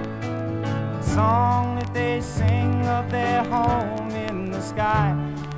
Song 1.15 1.75
that 1.75 1.93
they 1.93 2.21
sing 2.21 2.87
of 2.87 3.11
their 3.11 3.43
home 3.43 4.11
in 4.11 4.53
the 4.53 4.61
sky. 4.61 5.13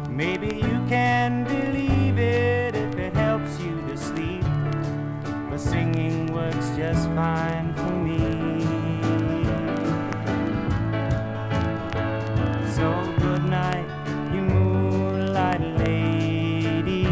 Maybe 0.08 0.46
you 0.46 0.78
can 0.88 1.44
believe 1.44 2.18
it 2.18 2.74
if 2.74 2.96
it 2.96 3.14
helps 3.14 3.60
you 3.60 3.78
to 3.88 3.96
sleep. 3.98 4.44
But 5.50 5.58
singing 5.58 6.32
works 6.32 6.70
just 6.74 7.06
fine 7.08 7.74
for 7.74 7.92
me. 8.06 8.18
So 12.74 12.88
good 13.18 13.44
night, 13.44 13.86
you 14.32 14.40
moonlight 14.40 15.60
ladies. 15.84 17.10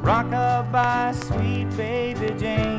Rock 0.00 0.26
Rockabye, 0.26 1.14
sweet 1.26 1.76
baby 1.76 2.34
Jane. 2.40 2.77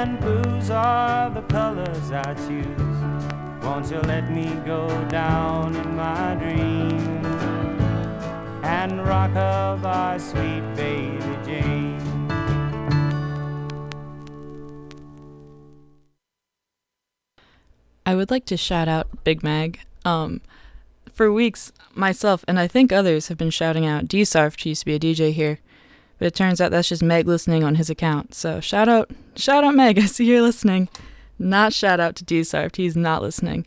And 0.00 0.18
blues 0.18 0.70
are 0.70 1.28
the 1.28 1.42
colors 1.42 2.10
I 2.10 2.32
choose. 2.32 3.62
Won't 3.62 3.90
you 3.90 4.00
let 4.00 4.30
me 4.30 4.46
go 4.64 4.88
down 5.08 5.76
in 5.76 5.94
my 5.94 6.34
dreams 6.36 7.26
and 8.64 8.92
rockabye, 8.92 10.18
sweet 10.18 10.64
baby 10.74 11.36
Jane? 11.44 12.00
I 18.06 18.14
would 18.14 18.30
like 18.30 18.46
to 18.46 18.56
shout 18.56 18.88
out 18.88 19.22
Big 19.22 19.42
Mag. 19.42 19.80
Um, 20.06 20.40
for 21.12 21.30
weeks, 21.30 21.72
myself 21.94 22.42
and 22.48 22.58
I 22.58 22.66
think 22.66 22.90
others 22.90 23.28
have 23.28 23.36
been 23.36 23.50
shouting 23.50 23.84
out 23.84 24.08
D-Sarf, 24.08 24.62
who 24.62 24.70
used 24.70 24.80
to 24.80 24.86
be 24.86 24.94
a 24.94 24.98
DJ 24.98 25.34
here, 25.34 25.58
but 26.20 26.26
it 26.26 26.34
turns 26.34 26.60
out 26.60 26.70
that's 26.70 26.90
just 26.90 27.02
Meg 27.02 27.26
listening 27.26 27.64
on 27.64 27.76
his 27.76 27.88
account. 27.88 28.34
So 28.34 28.60
shout 28.60 28.90
out, 28.90 29.10
shout 29.34 29.64
out 29.64 29.74
Meg. 29.74 29.98
I 29.98 30.04
see 30.04 30.26
you're 30.26 30.42
listening. 30.42 30.90
Not 31.38 31.72
shout 31.72 31.98
out 31.98 32.14
to 32.16 32.24
D-Sarf. 32.24 32.76
He's 32.76 32.94
not 32.94 33.22
listening. 33.22 33.66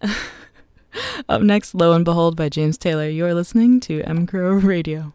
Up 1.28 1.42
next, 1.42 1.74
Lo 1.74 1.92
and 1.92 2.06
Behold 2.06 2.34
by 2.34 2.48
James 2.48 2.78
Taylor. 2.78 3.06
You're 3.06 3.34
listening 3.34 3.80
to 3.80 4.00
M 4.02 4.26
Crow 4.26 4.52
Radio. 4.52 5.12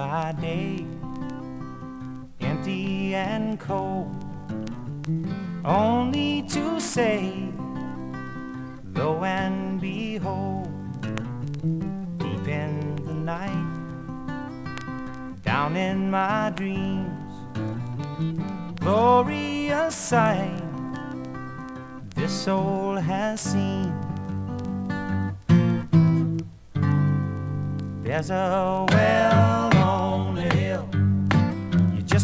By 0.00 0.32
day, 0.40 0.86
empty 2.40 3.14
and 3.14 3.60
cold, 3.60 4.08
only 5.62 6.40
to 6.48 6.80
say, 6.80 7.52
lo 8.94 9.22
and 9.24 9.78
behold, 9.78 10.72
deep 12.16 12.48
in 12.48 12.96
the 13.04 13.12
night, 13.12 13.72
down 15.44 15.76
in 15.76 16.10
my 16.10 16.50
dreams, 16.56 17.34
glorious 18.80 19.94
sight, 19.94 20.62
this 22.16 22.32
soul 22.32 22.94
has 22.96 23.38
seen. 23.38 23.92
There's 28.02 28.30
a 28.30 28.86
well 28.88 29.79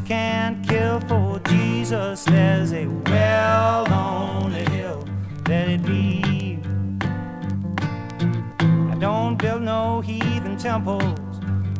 can't 0.06 0.66
kill 0.68 1.00
for 1.00 1.40
Jesus. 1.48 2.24
There's 2.24 2.72
a 2.72 2.86
well 2.86 3.92
on 3.92 4.52
the 4.52 4.70
hill 4.70 5.04
Let 5.48 5.68
it 5.68 5.84
be. 5.84 6.60
I 8.92 8.96
don't 9.00 9.36
build 9.36 9.62
no 9.62 10.00
heathen 10.00 10.56
temples 10.56 11.02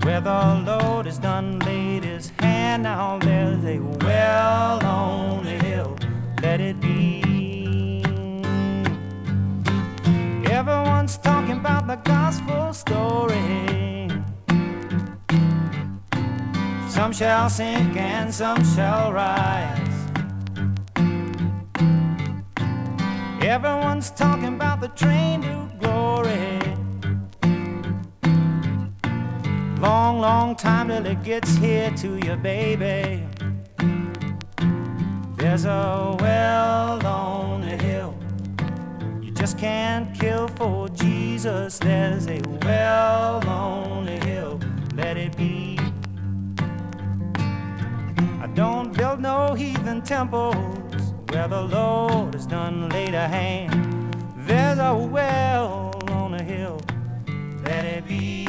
where 0.03 0.21
the 0.21 0.65
Lord 0.67 1.07
has 1.07 1.19
done 1.19 1.61
laid 1.61 2.03
his 2.03 2.33
hand. 2.41 2.83
Now 2.83 3.19
there's 3.21 3.65
a 3.65 3.79
well 3.79 4.85
on 4.85 5.45
the 5.45 5.59
hill 5.65 5.97
Let 6.43 6.61
it 6.61 6.81
be. 6.81 8.03
Everyone's 10.51 11.17
talking 11.19 11.59
about 11.59 11.87
the 11.87 11.97
gospel 11.97 12.73
story. 12.73 13.86
Some 16.97 17.13
shall 17.13 17.51
sink 17.51 17.95
and 17.99 18.33
some 18.33 18.65
shall 18.65 19.13
rise. 19.13 19.97
Everyone's 23.43 24.11
talking 24.13 24.55
about 24.55 24.81
the 24.81 24.89
train 24.89 25.43
to 25.43 25.71
glory. 25.79 26.59
Long, 29.79 30.21
long 30.21 30.57
time 30.57 30.89
till 30.89 31.05
it 31.05 31.23
gets 31.23 31.55
here 31.57 31.91
to 31.99 32.17
you, 32.27 32.35
baby. 32.37 33.29
There's 35.37 35.67
a 35.67 36.17
well 36.19 37.07
on 37.07 37.61
the 37.61 37.77
hill. 37.77 38.15
You 39.21 39.33
just 39.33 39.59
can't 39.59 40.19
kill 40.19 40.49
for 40.49 40.89
Jesus. 40.89 41.79
There's 41.79 42.27
a 42.27 42.41
well 42.63 43.47
on 43.47 44.07
the 44.07 44.19
hill. 44.25 44.59
Let 44.95 45.19
it 45.19 45.37
be. 45.37 45.66
Build 49.17 49.23
no 49.23 49.55
heathen 49.55 50.03
temples 50.03 51.15
where 51.31 51.49
the 51.49 51.63
Lord 51.63 52.35
has 52.35 52.47
done 52.47 52.89
laid 52.89 53.15
a 53.15 53.29
hand. 53.29 54.15
There's 54.37 54.79
a 54.79 54.95
well 54.95 55.93
on 56.11 56.35
a 56.35 56.43
hill, 56.43 56.81
let 57.65 57.85
it 57.85 58.07
be. 58.07 58.46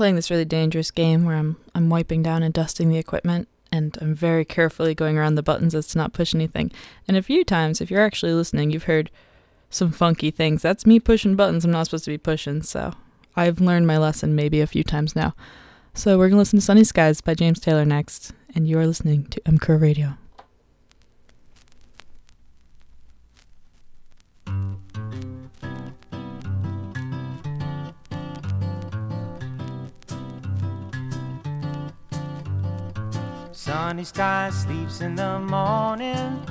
Playing 0.00 0.16
this 0.16 0.30
really 0.30 0.46
dangerous 0.46 0.90
game 0.90 1.26
where 1.26 1.36
I'm 1.36 1.58
I'm 1.74 1.90
wiping 1.90 2.22
down 2.22 2.42
and 2.42 2.54
dusting 2.54 2.88
the 2.88 2.96
equipment 2.96 3.48
and 3.70 3.98
I'm 4.00 4.14
very 4.14 4.46
carefully 4.46 4.94
going 4.94 5.18
around 5.18 5.34
the 5.34 5.42
buttons 5.42 5.74
as 5.74 5.88
to 5.88 5.98
not 5.98 6.14
push 6.14 6.34
anything. 6.34 6.72
And 7.06 7.18
a 7.18 7.22
few 7.22 7.44
times, 7.44 7.82
if 7.82 7.90
you're 7.90 8.00
actually 8.00 8.32
listening, 8.32 8.70
you've 8.70 8.84
heard 8.84 9.10
some 9.68 9.92
funky 9.92 10.30
things. 10.30 10.62
That's 10.62 10.86
me 10.86 11.00
pushing 11.00 11.36
buttons 11.36 11.66
I'm 11.66 11.70
not 11.70 11.84
supposed 11.84 12.06
to 12.06 12.10
be 12.10 12.16
pushing, 12.16 12.62
so 12.62 12.94
I've 13.36 13.60
learned 13.60 13.86
my 13.86 13.98
lesson 13.98 14.34
maybe 14.34 14.62
a 14.62 14.66
few 14.66 14.84
times 14.84 15.14
now. 15.14 15.34
So 15.92 16.16
we're 16.16 16.30
gonna 16.30 16.38
listen 16.38 16.60
to 16.60 16.64
Sunny 16.64 16.82
Skies 16.84 17.20
by 17.20 17.34
James 17.34 17.60
Taylor 17.60 17.84
next, 17.84 18.32
and 18.54 18.66
you 18.66 18.78
are 18.78 18.86
listening 18.86 19.26
to 19.26 19.46
M 19.46 19.58
Crow 19.58 19.76
Radio. 19.76 20.16
Sunny 33.70 34.02
sky 34.02 34.50
sleeps 34.50 35.00
in 35.00 35.14
the 35.14 35.38
morning. 35.38 36.44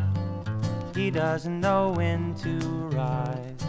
He 0.96 1.12
doesn't 1.12 1.60
know 1.60 1.90
when 1.90 2.34
to 2.36 2.58
rise. 2.96 3.62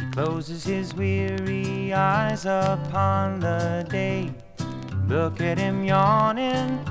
He 0.00 0.10
closes 0.10 0.64
his 0.64 0.92
weary 0.92 1.92
eyes 1.94 2.44
upon 2.44 3.38
the 3.38 3.86
day. 3.88 4.34
Look 5.06 5.40
at 5.40 5.56
him 5.56 5.84
yawning, 5.84 6.84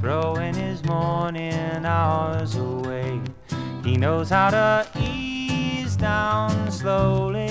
throwing 0.00 0.54
his 0.54 0.84
morning 0.84 1.84
hours 1.84 2.54
away. 2.54 3.20
He 3.82 3.96
knows 3.96 4.30
how 4.30 4.50
to 4.50 4.86
ease 5.00 5.96
down 5.96 6.70
slowly. 6.70 7.50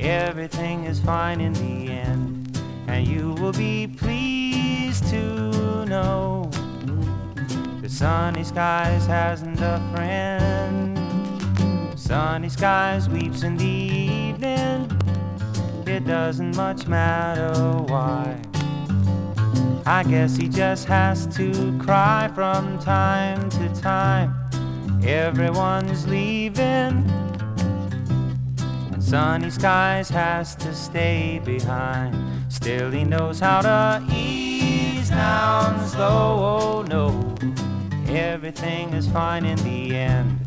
Everything 0.00 0.84
is 0.84 1.00
fine 1.00 1.42
in 1.42 1.52
the 1.52 1.92
end, 1.92 2.31
you 3.02 3.34
will 3.34 3.52
be 3.52 3.86
pleased 3.86 5.06
to 5.08 5.84
know 5.86 6.50
the 7.80 7.88
sunny 7.88 8.44
skies 8.44 9.06
hasn't 9.06 9.60
a 9.60 9.80
friend. 9.94 10.98
Sunny 11.98 12.48
skies 12.48 13.08
weeps 13.08 13.42
in 13.42 13.56
the 13.56 13.64
evening. 13.64 14.90
It 15.86 16.06
doesn't 16.06 16.56
much 16.56 16.86
matter 16.86 17.52
why. 17.92 18.40
I 19.84 20.04
guess 20.04 20.36
he 20.36 20.48
just 20.48 20.86
has 20.86 21.26
to 21.36 21.76
cry 21.78 22.30
from 22.34 22.78
time 22.78 23.50
to 23.50 23.68
time. 23.80 24.32
Everyone's 25.04 26.06
leaving. 26.06 27.04
and 28.92 29.02
Sunny 29.02 29.50
skies 29.50 30.08
has 30.08 30.54
to 30.56 30.72
stay 30.72 31.40
behind. 31.44 32.31
Still, 32.52 32.90
he 32.90 33.02
knows 33.02 33.40
how 33.40 33.62
to 33.62 34.06
ease 34.14 35.08
down 35.08 35.84
slow. 35.88 36.04
Oh 36.06 36.82
no, 36.82 37.34
everything 38.06 38.90
is 38.90 39.08
fine 39.08 39.46
in 39.46 39.56
the 39.64 39.96
end, 39.96 40.38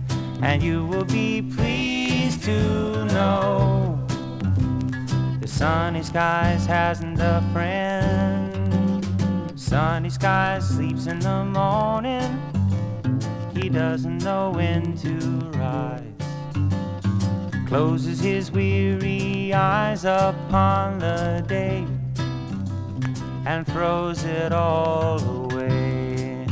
and 0.41 0.61
you 0.61 0.85
will 0.85 1.03
be 1.03 1.41
pleased 1.41 2.43
to 2.43 3.05
know 3.05 3.99
the 5.41 5.47
sunny 5.47 6.03
skies 6.03 6.67
hasn't 6.67 7.19
a 7.19 7.43
friend. 7.51 9.03
Sunny 9.59 10.11
skies 10.11 10.69
sleeps 10.69 11.07
in 11.07 11.19
the 11.19 11.43
morning. 11.43 12.39
He 13.55 13.67
doesn't 13.67 14.19
know 14.19 14.51
when 14.51 14.95
to 14.99 15.17
rise. 15.57 16.01
Closes 17.67 18.19
his 18.19 18.51
weary 18.51 19.51
eyes 19.51 20.05
upon 20.05 20.99
the 20.99 21.43
day 21.47 21.85
and 23.45 23.65
throws 23.67 24.23
it 24.23 24.51
all 24.51 25.19
away. 25.21 26.47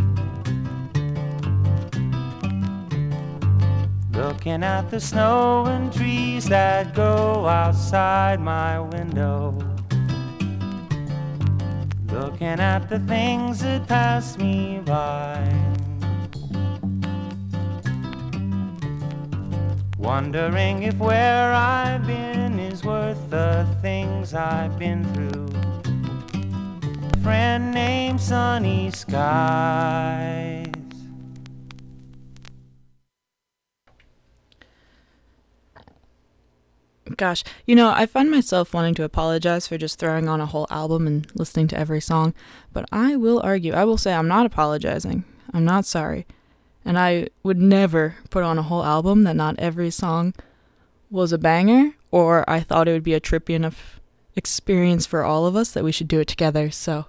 Looking 4.12 4.64
at 4.64 4.92
the 4.92 5.00
snow 5.00 5.66
and 5.66 5.92
trees 5.92 6.46
that 6.50 6.94
go 6.94 7.48
outside 7.48 8.40
my 8.40 8.80
window. 8.80 9.58
Looking 12.12 12.60
at 12.60 12.90
the 12.90 13.00
things 13.00 13.62
that 13.62 13.88
pass 13.88 14.38
me 14.38 14.80
by. 14.86 15.42
Wondering 19.98 20.84
if 20.84 20.96
where 20.98 21.54
I've 21.54 22.06
been 22.06 22.60
is 22.60 22.84
worth 22.84 23.30
the 23.32 23.66
things 23.82 24.34
I've 24.36 24.78
been 24.78 25.04
through. 25.14 25.53
Friend 27.24 27.72
named 27.72 28.20
Sunny 28.20 28.92
Skies. 28.92 30.68
Gosh, 37.16 37.46
you 37.66 37.76
know, 37.76 37.90
I 37.90 38.08
find 38.08 38.30
myself 38.30 38.74
wanting 38.74 38.96
to 38.96 39.06
apologize 39.06 39.70
for 39.70 39.78
just 39.78 40.00
throwing 40.00 40.28
on 40.28 40.42
a 40.42 40.46
whole 40.46 40.68
album 40.70 41.08
and 41.08 41.26
listening 41.34 41.70
to 41.70 41.80
every 41.80 42.02
song, 42.02 42.34
but 42.74 42.86
I 42.92 43.16
will 43.16 43.40
argue, 43.42 43.72
I 43.72 43.86
will 43.86 43.98
say 43.98 44.14
I'm 44.14 44.28
not 44.28 44.46
apologizing. 44.46 45.24
I'm 45.54 45.64
not 45.64 45.86
sorry. 45.86 46.26
And 46.84 47.00
I 47.00 47.30
would 47.42 47.58
never 47.58 48.18
put 48.32 48.44
on 48.44 48.58
a 48.58 48.64
whole 48.64 48.84
album 48.84 49.24
that 49.24 49.38
not 49.38 49.58
every 49.60 49.92
song 49.92 50.34
was 51.10 51.32
a 51.32 51.38
banger 51.38 51.94
or 52.12 52.44
I 52.50 52.60
thought 52.60 52.90
it 52.90 52.92
would 52.92 53.02
be 53.02 53.14
a 53.14 53.22
trippy 53.22 53.54
enough 53.54 54.02
experience 54.36 55.06
for 55.06 55.24
all 55.24 55.46
of 55.46 55.56
us 55.56 55.72
that 55.72 55.86
we 55.86 55.94
should 55.94 56.10
do 56.10 56.20
it 56.20 56.28
together. 56.28 56.70
So 56.70 57.06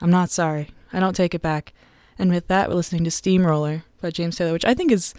I'm 0.00 0.10
not 0.10 0.30
sorry. 0.30 0.70
I 0.92 1.00
don't 1.00 1.16
take 1.16 1.34
it 1.34 1.42
back. 1.42 1.72
And 2.18 2.30
with 2.30 2.46
that, 2.48 2.68
we're 2.68 2.76
listening 2.76 3.04
to 3.04 3.10
Steamroller 3.10 3.84
by 4.00 4.10
James 4.10 4.36
Taylor, 4.36 4.52
which 4.52 4.64
I 4.64 4.74
think 4.74 4.92
is 4.92 5.14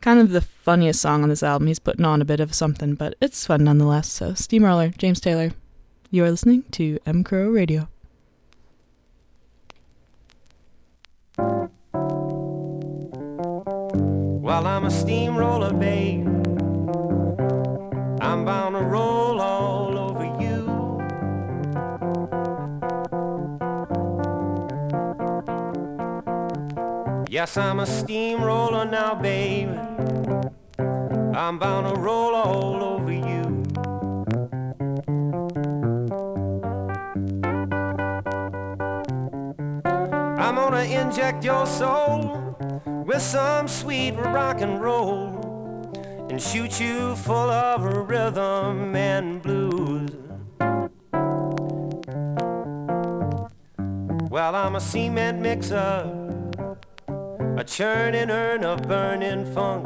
kind 0.00 0.20
of 0.20 0.30
the 0.30 0.40
funniest 0.40 1.00
song 1.00 1.22
on 1.22 1.28
this 1.28 1.42
album. 1.42 1.66
He's 1.66 1.78
putting 1.78 2.04
on 2.04 2.22
a 2.22 2.24
bit 2.24 2.40
of 2.40 2.54
something, 2.54 2.94
but 2.94 3.14
it's 3.20 3.46
fun 3.46 3.64
nonetheless. 3.64 4.08
So 4.08 4.34
Steamroller, 4.34 4.90
James 4.90 5.20
Taylor. 5.20 5.52
You 6.10 6.24
are 6.24 6.30
listening 6.30 6.64
to 6.72 6.98
M 7.06 7.22
Crow 7.22 7.48
Radio. 7.48 7.88
While 14.40 14.66
I'm 14.66 14.84
a 14.84 14.90
steamroller, 14.90 15.72
babe, 15.72 16.29
Yes, 27.40 27.56
I'm 27.56 27.80
a 27.80 27.86
steamroller 27.86 28.84
now, 28.84 29.14
babe. 29.14 29.70
I'm 31.34 31.58
bound 31.58 31.86
to 31.86 31.98
roll 31.98 32.34
all 32.34 32.84
over 32.84 33.10
you. 33.10 33.64
I'm 40.36 40.56
gonna 40.56 40.82
inject 40.82 41.42
your 41.42 41.64
soul 41.64 42.58
with 43.06 43.22
some 43.22 43.68
sweet 43.68 44.16
rock 44.18 44.60
and 44.60 44.78
roll 44.78 45.88
and 46.28 46.38
shoot 46.42 46.78
you 46.78 47.16
full 47.16 47.48
of 47.48 47.84
rhythm 48.06 48.94
and 48.94 49.40
blues. 49.40 50.10
Well, 54.30 54.54
I'm 54.54 54.76
a 54.76 54.80
cement 54.80 55.40
mixer, 55.40 56.19
a 57.60 57.64
churning 57.64 58.30
urn 58.30 58.64
of 58.64 58.80
burning 58.88 59.44
funk. 59.52 59.84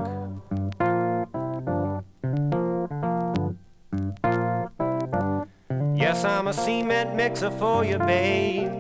Yes, 5.99 6.25
I'm 6.25 6.47
a 6.47 6.53
cement 6.53 7.17
mixer 7.17 7.51
for 7.51 7.85
you, 7.85 7.99
babe. 7.99 8.71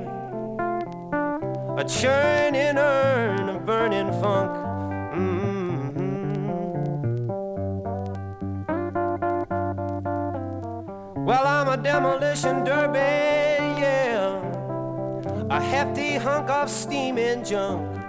A 1.76 1.84
churning 1.88 2.78
urn 2.78 3.48
of 3.48 3.66
burning 3.66 4.12
funk. 4.22 4.54
Mm-hmm. 5.18 6.44
Well, 11.24 11.46
I'm 11.48 11.66
a 11.66 11.76
demolition 11.82 12.62
derby, 12.62 12.98
yeah. 13.82 14.40
A 15.50 15.60
hefty 15.60 16.14
hunk 16.14 16.48
of 16.48 16.70
steaming 16.70 17.42
junk. 17.44 18.03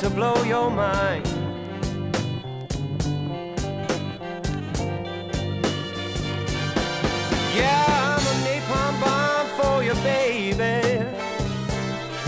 To 0.00 0.08
blow 0.08 0.42
your 0.44 0.70
mind. 0.70 1.26
Yeah, 7.54 7.84
I'm 8.16 8.24
a 8.26 8.34
napalm 8.46 8.94
bomb 9.02 9.46
for 9.58 9.84
you, 9.84 9.92
baby. 10.02 11.04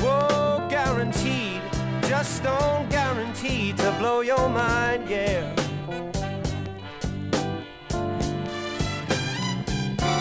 Whoa, 0.02 0.66
guaranteed, 0.68 1.62
just 2.02 2.36
stone 2.36 2.90
guaranteed 2.90 3.78
to 3.78 3.90
blow 3.92 4.20
your 4.20 4.50
mind, 4.50 5.08
yeah. 5.08 5.48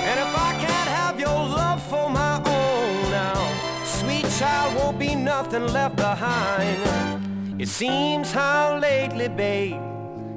And 0.07 0.17
if 0.25 0.31
I 0.47 0.51
can't 0.57 0.89
have 0.99 1.19
your 1.19 1.39
love 1.59 1.83
for 1.83 2.09
my 2.09 2.37
own 2.37 3.11
now, 3.11 3.83
sweet 3.83 4.25
child 4.39 4.73
won't 4.77 4.97
be 4.97 5.15
nothing 5.15 5.67
left 5.67 5.97
behind. 5.97 7.10
It 7.61 7.69
seems 7.69 8.31
how 8.31 8.79
lately, 8.79 9.27
babe, 9.27 9.79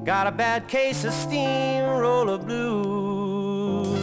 got 0.04 0.26
a 0.26 0.30
bad 0.30 0.68
case 0.68 1.04
of 1.06 1.14
steamroller 1.14 2.36
blues. 2.36 3.94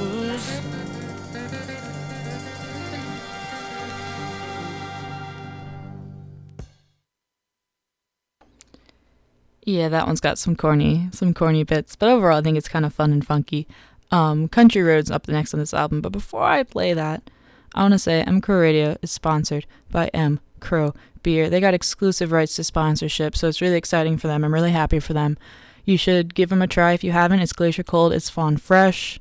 Yeah, 9.66 9.90
that 9.90 10.08
one's 10.08 10.20
got 10.20 10.40
some 10.40 10.56
corny, 10.56 11.10
some 11.12 11.36
corny 11.36 11.64
bits, 11.64 11.96
but 11.96 12.10
overall 12.10 12.40
I 12.40 12.42
think 12.42 12.58
it's 12.58 12.68
kind 12.68 12.88
of 12.88 12.92
fun 12.92 13.14
and 13.14 13.24
funky. 13.24 13.68
Um, 14.10 14.48
Country 14.48 14.82
Roads 14.82 15.12
up 15.12 15.28
the 15.28 15.34
next 15.34 15.54
on 15.54 15.60
this 15.60 15.76
album, 15.76 16.02
but 16.02 16.12
before 16.12 16.42
I 16.42 16.64
play 16.64 16.94
that, 16.94 17.30
I 17.76 17.84
want 17.84 17.92
to 17.92 18.00
say 18.00 18.24
M 18.24 18.42
Crow 18.42 18.62
Radio 18.62 18.98
is 19.04 19.12
sponsored 19.12 19.68
by 19.92 20.08
M 20.08 20.40
Crow 20.60 20.96
Beer. 21.24 21.50
They 21.50 21.60
got 21.60 21.74
exclusive 21.74 22.32
rights 22.32 22.56
to 22.56 22.64
sponsorship, 22.64 23.36
so 23.36 23.48
it's 23.48 23.62
really 23.62 23.78
exciting 23.78 24.18
for 24.18 24.28
them. 24.28 24.44
I'm 24.44 24.54
really 24.54 24.72
happy 24.72 25.00
for 25.00 25.14
them. 25.14 25.38
You 25.86 25.98
should 25.98 26.36
give 26.36 26.50
them 26.50 26.62
a 26.62 26.68
try 26.68 26.94
if 26.94 27.04
you 27.04 27.12
haven't. 27.12 27.40
It's 27.40 27.54
Glacier 27.54 27.84
Cold. 27.84 28.14
It's 28.14 28.30
Fawn 28.30 28.58
Fresh. 28.58 29.20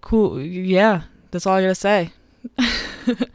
Cool. 0.00 0.40
Yeah, 0.40 1.02
that's 1.30 1.46
all 1.46 1.56
I 1.56 1.62
gotta 1.62 1.74
say. 1.74 2.12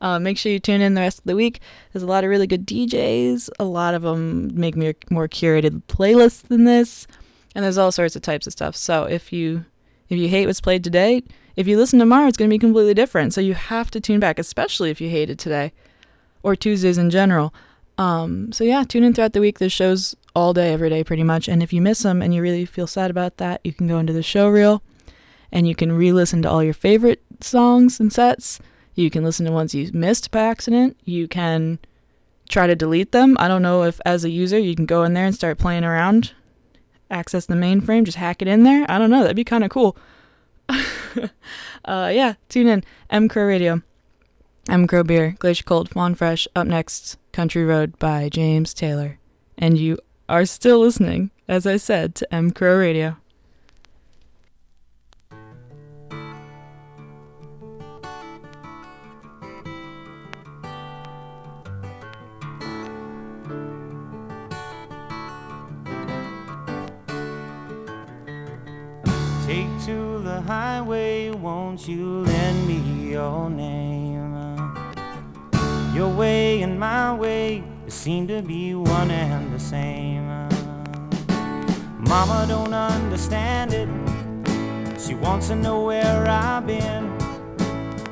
Uh, 0.00 0.18
make 0.18 0.38
sure 0.38 0.52
you 0.52 0.58
tune 0.58 0.80
in 0.80 0.94
the 0.94 1.00
rest 1.00 1.18
of 1.18 1.24
the 1.24 1.34
week. 1.34 1.60
There's 1.92 2.02
a 2.02 2.06
lot 2.06 2.24
of 2.24 2.30
really 2.30 2.46
good 2.46 2.66
DJs. 2.66 3.50
A 3.58 3.64
lot 3.64 3.94
of 3.94 4.02
them 4.02 4.50
make 4.54 4.76
me 4.76 4.94
more 5.10 5.28
curated 5.28 5.82
playlists 5.88 6.42
than 6.42 6.64
this, 6.64 7.06
and 7.54 7.64
there's 7.64 7.78
all 7.78 7.92
sorts 7.92 8.14
of 8.14 8.22
types 8.22 8.46
of 8.46 8.52
stuff. 8.52 8.76
So 8.76 9.04
if 9.04 9.32
you 9.32 9.64
if 10.08 10.18
you 10.18 10.28
hate 10.28 10.46
what's 10.46 10.60
played 10.60 10.84
today, 10.84 11.22
if 11.56 11.66
you 11.66 11.76
listen 11.76 11.98
tomorrow, 11.98 12.28
it's 12.28 12.36
going 12.36 12.48
to 12.48 12.54
be 12.54 12.58
completely 12.58 12.94
different. 12.94 13.34
So 13.34 13.40
you 13.40 13.54
have 13.54 13.90
to 13.90 14.00
tune 14.00 14.20
back, 14.20 14.38
especially 14.38 14.90
if 14.90 15.00
you 15.00 15.10
hated 15.10 15.38
today, 15.38 15.72
or 16.42 16.56
Tuesdays 16.56 16.98
in 16.98 17.10
general. 17.10 17.52
Um, 17.96 18.52
so 18.52 18.64
yeah, 18.64 18.84
tune 18.84 19.02
in 19.02 19.12
throughout 19.12 19.32
the 19.32 19.40
week. 19.40 19.58
There's 19.58 19.72
shows 19.72 20.14
all 20.34 20.54
day, 20.54 20.72
every 20.72 20.88
day, 20.88 21.02
pretty 21.02 21.24
much. 21.24 21.48
And 21.48 21.62
if 21.62 21.72
you 21.72 21.82
miss 21.82 22.02
them 22.02 22.22
and 22.22 22.32
you 22.32 22.40
really 22.40 22.64
feel 22.64 22.86
sad 22.86 23.10
about 23.10 23.38
that, 23.38 23.60
you 23.64 23.72
can 23.72 23.88
go 23.88 23.98
into 23.98 24.12
the 24.12 24.22
show 24.22 24.48
reel, 24.48 24.82
and 25.50 25.66
you 25.66 25.74
can 25.74 25.92
re-listen 25.92 26.42
to 26.42 26.50
all 26.50 26.62
your 26.62 26.74
favorite 26.74 27.22
songs 27.40 27.98
and 27.98 28.12
sets. 28.12 28.60
You 28.94 29.10
can 29.10 29.24
listen 29.24 29.46
to 29.46 29.52
ones 29.52 29.74
you 29.74 29.90
missed 29.92 30.30
by 30.30 30.42
accident. 30.42 30.96
You 31.04 31.28
can 31.28 31.78
try 32.48 32.66
to 32.66 32.74
delete 32.76 33.12
them. 33.12 33.36
I 33.38 33.48
don't 33.48 33.62
know 33.62 33.82
if, 33.84 34.00
as 34.04 34.24
a 34.24 34.30
user, 34.30 34.58
you 34.58 34.74
can 34.74 34.86
go 34.86 35.04
in 35.04 35.14
there 35.14 35.26
and 35.26 35.34
start 35.34 35.58
playing 35.58 35.84
around, 35.84 36.32
access 37.10 37.46
the 37.46 37.54
mainframe, 37.54 38.04
just 38.04 38.18
hack 38.18 38.42
it 38.42 38.48
in 38.48 38.62
there. 38.64 38.86
I 38.88 38.98
don't 38.98 39.10
know. 39.10 39.22
That'd 39.22 39.36
be 39.36 39.44
kind 39.44 39.64
of 39.64 39.70
cool. 39.70 39.96
uh, 40.68 42.10
yeah, 42.12 42.34
tune 42.48 42.66
in. 42.66 42.84
M 43.10 43.28
Crow 43.28 43.44
Radio, 43.44 43.82
M 44.68 44.86
Crow 44.86 45.02
Beer, 45.02 45.34
Glacier 45.38 45.64
Cold, 45.64 45.88
Fawn 45.88 46.14
Fresh. 46.14 46.46
Up 46.54 46.66
next, 46.66 47.16
Country 47.32 47.64
Road 47.64 47.98
by 47.98 48.28
James 48.28 48.74
Taylor. 48.74 49.18
And 49.56 49.78
you 49.78 49.98
are 50.28 50.44
still 50.44 50.80
listening, 50.80 51.30
as 51.48 51.66
I 51.66 51.78
said, 51.78 52.14
to 52.16 52.34
M 52.34 52.50
Crow 52.50 52.76
Radio. 52.76 53.16
Take 69.46 69.66
to 69.86 70.20
the 70.22 70.42
highway, 70.46 71.30
won't 71.30 71.88
you 71.88 72.20
lend 72.20 72.68
me 72.68 73.12
your 73.12 73.48
name? 73.48 73.87
Your 75.98 76.14
way 76.14 76.62
and 76.62 76.78
my 76.78 77.12
way 77.12 77.64
seem 77.88 78.28
to 78.28 78.40
be 78.40 78.72
one 78.72 79.10
and 79.10 79.52
the 79.52 79.58
same. 79.58 80.28
Mama 81.98 82.46
don't 82.46 82.72
understand 82.72 83.72
it. 83.72 83.88
She 85.00 85.16
wants 85.16 85.48
to 85.48 85.56
know 85.56 85.86
where 85.86 86.24
I've 86.28 86.68
been. 86.68 87.10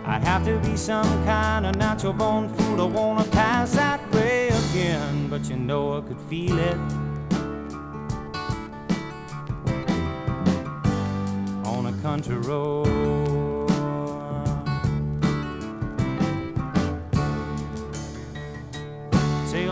I'd 0.05 0.25
have 0.25 0.45
to 0.47 0.59
be 0.69 0.77
some 0.77 1.07
kind 1.25 1.65
of 1.65 1.77
natural 1.77 2.13
born 2.13 2.53
fool 2.55 2.77
to 2.79 2.87
wanna 2.87 3.23
pass 3.31 3.75
that 3.77 4.01
way 4.13 4.49
again. 4.49 5.29
But 5.29 5.49
you 5.49 5.55
know 5.55 5.99
I 5.99 6.01
could 6.01 6.21
feel 6.23 6.59
it. 6.59 6.79
on 11.65 11.87
a 11.87 11.93
country 12.03 12.39
road. 12.39 13.26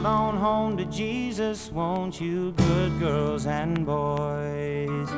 On 0.04 0.36
home 0.36 0.76
to 0.76 0.84
Jesus, 0.84 1.70
won't 1.70 2.20
you, 2.20 2.52
good 2.52 3.00
girls 3.00 3.46
and 3.46 3.86
boys? 3.86 5.08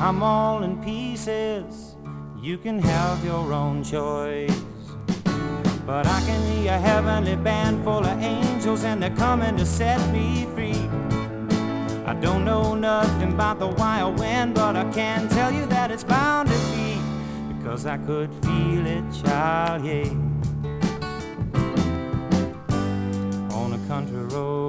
I'm 0.00 0.20
all 0.20 0.64
in 0.64 0.82
pieces, 0.82 1.94
you 2.42 2.58
can 2.58 2.80
have 2.80 3.24
your 3.24 3.52
own 3.52 3.84
choice. 3.84 4.60
But 5.86 6.08
I 6.08 6.20
can 6.26 6.56
hear 6.56 6.72
a 6.72 6.78
heavenly 6.78 7.36
band 7.36 7.84
full 7.84 8.04
of 8.04 8.20
angels, 8.20 8.82
and 8.82 9.00
they're 9.00 9.14
coming 9.14 9.56
to 9.56 9.64
set 9.64 10.00
me 10.12 10.46
free. 10.56 10.88
I 12.04 12.14
don't 12.20 12.44
know 12.44 12.74
nothing 12.74 13.34
about 13.34 13.60
the 13.60 13.68
why 13.68 14.02
wild 14.02 14.18
wind, 14.18 14.54
but 14.54 14.74
I 14.74 14.90
can 14.90 15.28
tell 15.28 15.52
you 15.52 15.66
that 15.66 15.92
it's 15.92 16.02
bound 16.02 16.48
to 16.48 16.58
be 16.74 16.98
because 17.56 17.86
I 17.86 17.98
could 17.98 18.34
feel 18.44 18.86
it, 18.86 19.04
child, 19.22 19.84
yeah. 19.84 20.27
Country 23.98 24.22
road. 24.26 24.67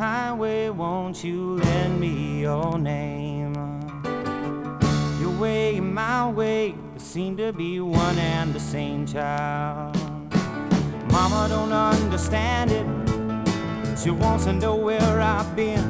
Highway, 0.00 0.70
won't 0.70 1.22
you 1.22 1.56
lend 1.56 2.00
me 2.00 2.40
your 2.40 2.78
name? 2.78 3.52
Your 5.20 5.38
way, 5.38 5.76
and 5.76 5.94
my 5.94 6.26
way, 6.30 6.74
seem 6.96 7.36
to 7.36 7.52
be 7.52 7.80
one 7.80 8.18
and 8.18 8.54
the 8.54 8.60
same 8.60 9.04
child. 9.04 9.94
Mama 11.12 11.48
don't 11.50 11.70
understand 11.70 12.70
it. 12.70 13.98
She 13.98 14.10
wants 14.10 14.46
to 14.46 14.54
know 14.54 14.74
where 14.74 15.20
I've 15.20 15.54
been. 15.54 15.84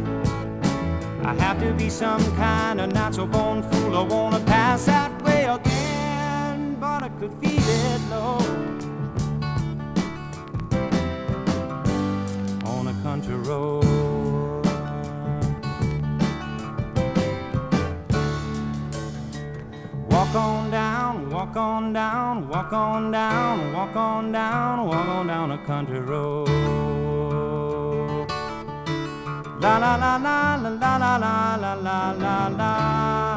I 1.25 1.33
have 1.35 1.61
to 1.61 1.73
be 1.75 1.89
some 1.89 2.25
kind 2.35 2.81
of 2.81 2.93
natural 2.93 3.29
born 3.29 3.63
fool. 3.63 3.97
I 3.97 4.03
wanna 4.03 4.41
pass 4.41 4.87
that 4.87 5.13
way 5.23 5.45
again, 5.45 6.77
but 6.81 7.05
I 7.05 7.11
could 7.21 7.33
feel 7.35 7.69
it 7.93 8.01
low. 8.11 8.39
On 12.75 12.89
a 12.89 12.95
country 13.05 13.37
road. 13.37 13.90
Walk 20.33 20.45
on 20.45 20.71
down, 20.71 21.29
walk 21.29 21.57
on 21.57 21.93
down, 21.93 22.49
walk 22.49 22.73
on 22.73 23.11
down, 23.11 23.73
walk 23.73 23.97
on 23.97 24.31
down, 24.31 24.87
walk 24.87 25.09
on 25.09 25.27
down 25.27 25.51
a 25.51 25.59
country 25.67 25.99
road. 25.99 26.47
La 29.61 29.79
la 29.79 29.97
la 29.97 30.17
la 30.19 30.55
la 30.55 30.71
la 30.71 30.97
la 30.97 31.17
la 31.17 31.75
la 31.75 32.13
la 32.13 32.49
la 32.49 33.30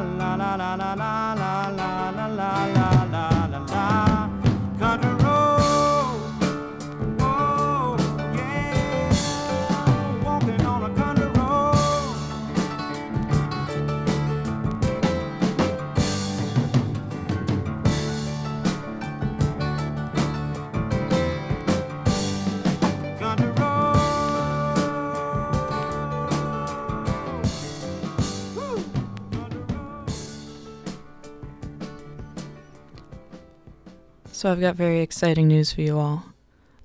So 34.44 34.52
I've 34.52 34.60
got 34.60 34.76
very 34.76 35.00
exciting 35.00 35.48
news 35.48 35.72
for 35.72 35.80
you 35.80 35.98
all. 35.98 36.26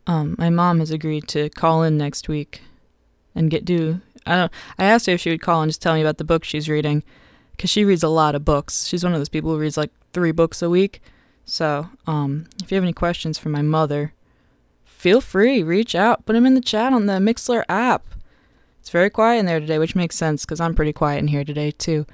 Um, 0.07 0.37
my 0.37 0.49
mom 0.49 0.79
has 0.79 0.91
agreed 0.91 1.27
to 1.27 1.49
call 1.49 1.83
in 1.83 1.97
next 1.97 2.29
week 2.29 2.61
and 3.35 3.51
get 3.51 3.65
do. 3.65 3.99
I 4.25 4.37
don't. 4.37 4.51
I 4.77 4.85
asked 4.85 5.07
her 5.07 5.11
if 5.11 5.19
she 5.19 5.29
would 5.29 5.41
call 5.41 5.61
and 5.61 5.69
just 5.69 5.81
tell 5.81 5.93
me 5.93 5.99
about 5.99 6.19
the 6.19 6.23
book 6.23 6.45
she's 6.45 6.69
reading, 6.69 7.03
because 7.51 7.69
she 7.69 7.83
reads 7.83 8.01
a 8.01 8.07
lot 8.07 8.33
of 8.33 8.45
books. 8.45 8.87
She's 8.87 9.03
one 9.03 9.11
of 9.11 9.19
those 9.19 9.27
people 9.27 9.51
who 9.51 9.59
reads 9.59 9.75
like 9.75 9.91
three 10.13 10.31
books 10.31 10.61
a 10.61 10.69
week. 10.69 11.01
So, 11.43 11.89
um, 12.07 12.47
if 12.63 12.71
you 12.71 12.75
have 12.75 12.83
any 12.85 12.93
questions 12.93 13.37
for 13.37 13.49
my 13.49 13.61
mother, 13.61 14.13
feel 14.85 15.19
free 15.19 15.61
reach 15.61 15.95
out. 15.95 16.25
Put 16.25 16.35
them 16.35 16.45
in 16.45 16.55
the 16.55 16.61
chat 16.61 16.93
on 16.93 17.07
the 17.07 17.19
Mixlr 17.19 17.65
app. 17.67 18.05
It's 18.79 18.89
very 18.89 19.09
quiet 19.09 19.39
in 19.39 19.47
there 19.47 19.59
today, 19.59 19.79
which 19.79 19.97
makes 19.97 20.15
sense 20.15 20.45
because 20.45 20.61
I'm 20.61 20.75
pretty 20.75 20.93
quiet 20.93 21.19
in 21.19 21.27
here 21.27 21.43
today 21.43 21.71
too. 21.71 22.05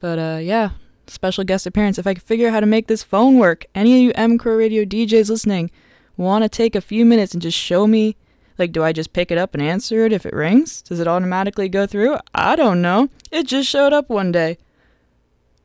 But 0.00 0.18
uh, 0.18 0.38
yeah, 0.42 0.70
special 1.10 1.44
guest 1.44 1.66
appearance. 1.66 1.98
If 1.98 2.06
I 2.06 2.14
could 2.14 2.22
figure 2.22 2.48
out 2.48 2.54
how 2.54 2.60
to 2.60 2.66
make 2.66 2.86
this 2.86 3.02
phone 3.02 3.38
work, 3.38 3.66
any 3.74 3.94
of 3.94 4.00
you 4.00 4.12
M 4.14 4.38
Crow 4.38 4.56
Radio 4.56 4.84
DJs 4.84 5.30
listening 5.30 5.70
want 6.16 6.42
to 6.42 6.48
take 6.48 6.74
a 6.74 6.80
few 6.80 7.04
minutes 7.04 7.32
and 7.32 7.42
just 7.42 7.56
show 7.56 7.86
me, 7.86 8.16
like, 8.58 8.72
do 8.72 8.82
I 8.82 8.92
just 8.92 9.12
pick 9.12 9.30
it 9.30 9.38
up 9.38 9.54
and 9.54 9.62
answer 9.62 10.04
it 10.04 10.12
if 10.12 10.26
it 10.26 10.34
rings? 10.34 10.82
Does 10.82 11.00
it 11.00 11.06
automatically 11.06 11.68
go 11.68 11.86
through? 11.86 12.16
I 12.34 12.56
don't 12.56 12.82
know. 12.82 13.08
It 13.30 13.46
just 13.46 13.68
showed 13.68 13.92
up 13.92 14.08
one 14.08 14.32
day. 14.32 14.58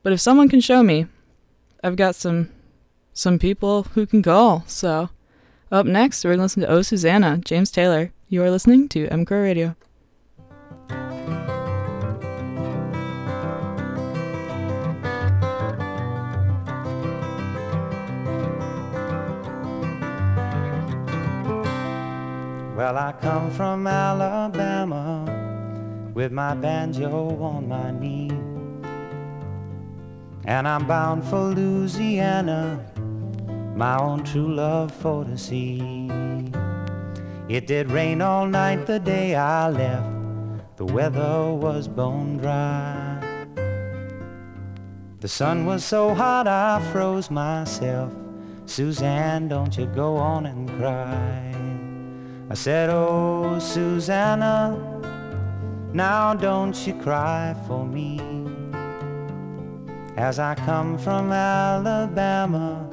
But 0.03 0.13
if 0.13 0.19
someone 0.19 0.49
can 0.49 0.61
show 0.61 0.83
me, 0.83 1.07
I've 1.83 1.95
got 1.95 2.15
some 2.15 2.49
some 3.13 3.39
people 3.39 3.83
who 3.93 4.05
can 4.05 4.21
call. 4.21 4.63
So 4.67 5.09
up 5.71 5.85
next, 5.85 6.23
we're 6.23 6.31
gonna 6.31 6.43
listen 6.43 6.61
to 6.61 6.69
Oh 6.69 6.81
Susanna, 6.81 7.39
James 7.43 7.71
Taylor. 7.71 8.11
You 8.27 8.43
are 8.43 8.51
listening 8.51 8.89
to 8.89 9.07
M 9.07 9.25
Crow 9.25 9.41
Radio. 9.41 9.75
Well, 22.83 22.97
I 22.97 23.13
come 23.13 23.49
from 23.49 23.87
Alabama 23.87 25.23
with 26.13 26.33
my 26.33 26.53
banjo 26.53 27.41
on 27.41 27.69
my 27.69 27.91
knee. 27.91 28.29
And 30.43 30.67
I'm 30.67 30.85
bound 30.85 31.23
for 31.23 31.53
Louisiana, 31.55 32.83
my 33.73 33.97
own 33.97 34.25
true 34.25 34.53
love 34.53 34.91
for 34.91 35.23
to 35.23 35.37
see. 35.37 36.11
It 37.47 37.67
did 37.67 37.89
rain 37.89 38.21
all 38.21 38.47
night 38.47 38.85
the 38.85 38.99
day 38.99 39.33
I 39.33 39.69
left, 39.69 40.75
the 40.75 40.85
weather 40.85 41.53
was 41.53 41.87
bone 41.87 42.35
dry. 42.35 43.55
The 45.21 45.29
sun 45.29 45.65
was 45.65 45.85
so 45.85 46.13
hot 46.13 46.47
I 46.49 46.81
froze 46.91 47.31
myself. 47.31 48.11
Suzanne, 48.65 49.47
don't 49.47 49.77
you 49.77 49.85
go 49.85 50.17
on 50.17 50.45
and 50.47 50.69
cry. 50.77 51.52
I 52.53 52.55
said, 52.55 52.91
Oh, 52.91 53.57
Susanna, 53.57 54.77
now 55.91 56.35
don't 56.35 56.77
you 56.85 56.93
cry 56.93 57.55
for 57.65 57.83
me. 57.83 58.21
As 60.17 60.37
I 60.37 60.53
come 60.53 60.99
from 60.99 61.31
Alabama 61.31 62.87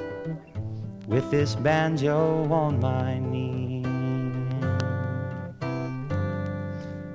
with 1.06 1.30
this 1.30 1.54
banjo 1.56 2.50
on 2.50 2.80
my 2.80 3.18
knee. 3.18 3.84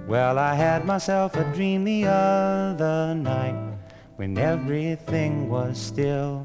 Well, 0.07 0.37
I 0.37 0.53
had 0.53 0.85
myself 0.85 1.35
a 1.37 1.45
dream 1.45 1.83
the 1.83 2.05
other 2.05 3.15
night 3.15 3.57
when 4.17 4.37
everything 4.37 5.49
was 5.49 5.79
still. 5.79 6.43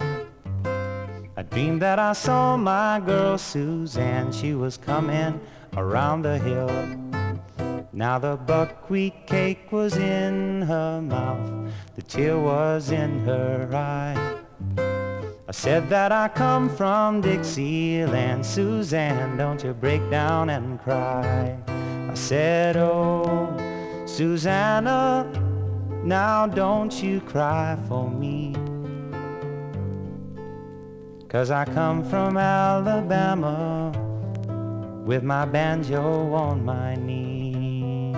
I 1.36 1.42
dreamed 1.42 1.82
that 1.82 1.98
I 1.98 2.14
saw 2.14 2.57
my 2.57 3.01
girl 3.01 3.36
Suzanne. 3.36 4.32
She 4.32 4.55
was 4.55 4.78
coming 4.78 5.38
around 5.77 6.23
the 6.23 6.39
hill. 6.39 6.71
Now 7.93 8.18
the 8.18 8.37
buckwheat 8.37 9.27
cake 9.27 9.73
was 9.73 9.97
in 9.97 10.62
her 10.62 11.01
mouth, 11.03 11.73
the 11.97 12.03
tear 12.03 12.39
was 12.39 12.91
in 12.91 13.21
her 13.21 13.68
eye. 13.73 14.37
I 15.49 15.53
said 15.53 15.89
that 15.89 16.12
I 16.12 16.29
come 16.29 16.68
from 16.68 17.21
Dixieland, 17.21 18.47
Suzanne, 18.47 19.37
don't 19.37 19.62
you 19.64 19.75
break 19.75 20.09
down 20.11 20.51
and 20.51 20.81
cry. 20.81 21.59
I 21.66 22.14
said, 22.14 22.77
oh, 22.77 23.57
Susanna, 24.07 25.27
now 26.05 26.47
don't 26.47 27.03
you 27.03 27.21
cry 27.21 27.77
for 27.89 28.09
me. 28.09 28.55
Cause 31.29 31.51
I 31.51 31.64
come 31.64 32.05
from 32.09 32.37
Alabama 32.37 33.93
with 35.05 35.22
my 35.22 35.44
banjo 35.44 36.32
on 36.34 36.64
my 36.64 36.94
knee. 36.94 38.14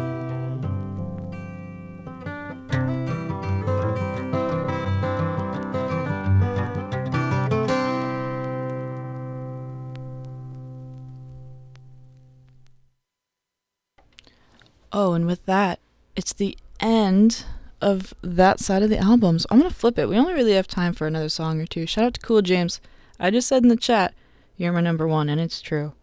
Oh, 14.94 15.14
and 15.14 15.26
with 15.26 15.46
that, 15.46 15.80
it's 16.14 16.34
the 16.34 16.58
end 16.78 17.46
of 17.80 18.12
that 18.22 18.60
side 18.60 18.82
of 18.82 18.90
the 18.90 18.98
album. 18.98 19.38
So 19.38 19.46
I'm 19.50 19.58
going 19.58 19.70
to 19.70 19.74
flip 19.74 19.98
it. 19.98 20.08
We 20.08 20.18
only 20.18 20.34
really 20.34 20.52
have 20.52 20.68
time 20.68 20.92
for 20.92 21.06
another 21.06 21.30
song 21.30 21.60
or 21.60 21.66
two. 21.66 21.86
Shout 21.86 22.04
out 22.04 22.14
to 22.14 22.20
Cool 22.20 22.42
James. 22.42 22.80
I 23.18 23.30
just 23.30 23.48
said 23.48 23.62
in 23.62 23.70
the 23.70 23.76
chat, 23.76 24.12
you're 24.56 24.72
my 24.72 24.82
number 24.82 25.08
one, 25.08 25.30
and 25.30 25.40
it's 25.40 25.62
true. 25.62 25.94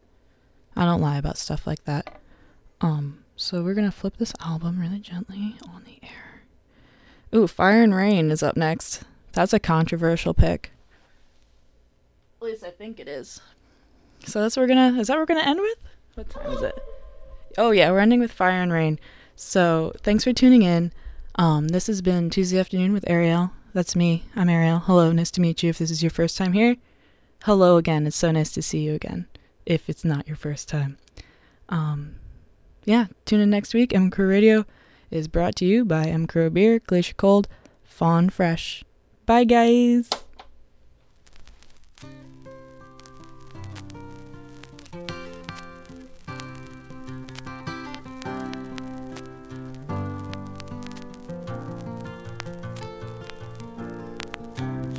I 0.80 0.86
don't 0.86 1.02
lie 1.02 1.18
about 1.18 1.38
stuff 1.38 1.68
like 1.68 1.84
that. 1.84 2.22
Um, 2.80 3.26
so 3.36 3.62
we're 3.62 3.74
gonna 3.74 3.92
flip 3.92 4.16
this 4.16 4.34
album 4.40 4.80
really 4.80 5.00
gently 5.00 5.58
on 5.68 5.84
the 5.84 6.00
air. 6.02 6.44
Ooh, 7.36 7.48
Fire 7.48 7.84
and 7.84 7.94
Rain 7.94 8.32
is 8.32 8.42
up 8.42 8.56
next. 8.56 9.04
That's 9.34 9.52
a 9.52 9.60
controversial 9.60 10.34
pick. 10.34 10.72
At 12.42 12.46
least 12.46 12.64
I 12.64 12.70
think 12.70 12.98
it 12.98 13.10
is. 13.10 13.42
So 14.26 14.40
that's 14.40 14.56
what 14.56 14.64
we're 14.64 14.68
gonna. 14.70 14.98
Is 14.98 15.08
that 15.08 15.16
what 15.18 15.28
we're 15.28 15.36
gonna 15.36 15.50
end 15.50 15.60
with? 15.60 15.80
What 16.16 16.30
time 16.30 16.50
is 16.54 16.62
it? 16.62 16.82
Oh 17.58 17.72
yeah, 17.72 17.92
we're 17.92 18.00
ending 18.00 18.22
with 18.22 18.32
Fire 18.32 18.62
and 18.62 18.72
Rain. 18.72 19.02
So 19.36 19.92
thanks 20.02 20.24
for 20.24 20.32
tuning 20.32 20.62
in. 20.62 20.94
Um, 21.36 21.68
this 21.68 21.88
has 21.88 22.02
been 22.02 22.30
Tuesday 22.30 22.58
afternoon 22.58 22.94
with 22.94 23.04
Ariel. 23.06 23.52
That's 23.74 23.98
me. 23.98 24.24
I'm 24.34 24.48
Ariel. 24.48 24.80
Hello, 24.80 25.12
nice 25.12 25.32
to 25.32 25.42
meet 25.42 25.62
you. 25.62 25.72
If 25.72 25.80
this 25.80 25.92
is 25.92 26.02
your 26.02 26.10
first 26.10 26.38
time 26.38 26.54
here, 26.54 26.78
hello 27.44 27.76
again. 27.76 28.08
It's 28.08 28.16
so 28.16 28.32
nice 28.32 28.54
to 28.54 28.62
see 28.62 28.80
you 28.80 28.94
again. 28.94 29.28
If 29.66 29.90
it's 29.90 30.04
not 30.04 30.28
your 30.28 30.38
first 30.38 30.68
time, 30.68 30.98
um, 31.70 32.16
yeah, 32.86 33.08
tune 33.26 33.40
in 33.40 33.50
next 33.50 33.74
week. 33.74 33.94
M 33.94 34.10
Crow 34.10 34.26
Radio 34.26 34.66
is 35.12 35.28
brought 35.28 35.56
to 35.58 35.66
you 35.66 35.86
by 35.86 36.06
M 36.06 36.26
Crow 36.26 36.50
Beer, 36.50 36.80
Glacier 36.80 37.14
Cold, 37.14 37.48
Fawn 37.84 38.30
Fresh. 38.30 38.84
Bye, 39.26 39.44
guys. 39.44 40.10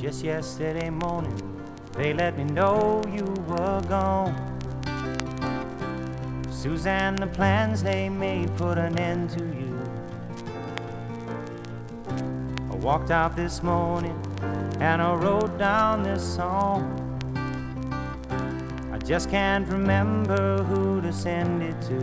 Just 0.01 0.25
yesterday 0.25 0.91
morning, 0.91 1.37
they 1.93 2.13
let 2.15 2.37
me 2.37 2.45
know 2.45 3.03
you 3.13 3.25
were 3.47 3.81
gone. 3.89 4.50
Suzanne, 6.61 7.17
the 7.17 7.27
plans 7.27 7.83
they 7.83 8.11
made 8.11 8.55
put 8.59 8.77
an 8.77 8.99
end 8.99 9.31
to 9.31 9.43
you. 9.43 9.81
I 12.71 12.75
walked 12.75 13.11
out 13.11 13.35
this 13.35 13.63
morning 13.63 14.21
and 14.79 15.01
I 15.01 15.15
wrote 15.15 15.57
down 15.57 16.03
this 16.03 16.23
song. 16.23 16.85
I 18.93 18.99
just 18.99 19.31
can't 19.31 19.67
remember 19.69 20.63
who 20.65 21.01
to 21.01 21.15
send 21.15 21.63
it 21.63 21.81
to. 21.89 21.99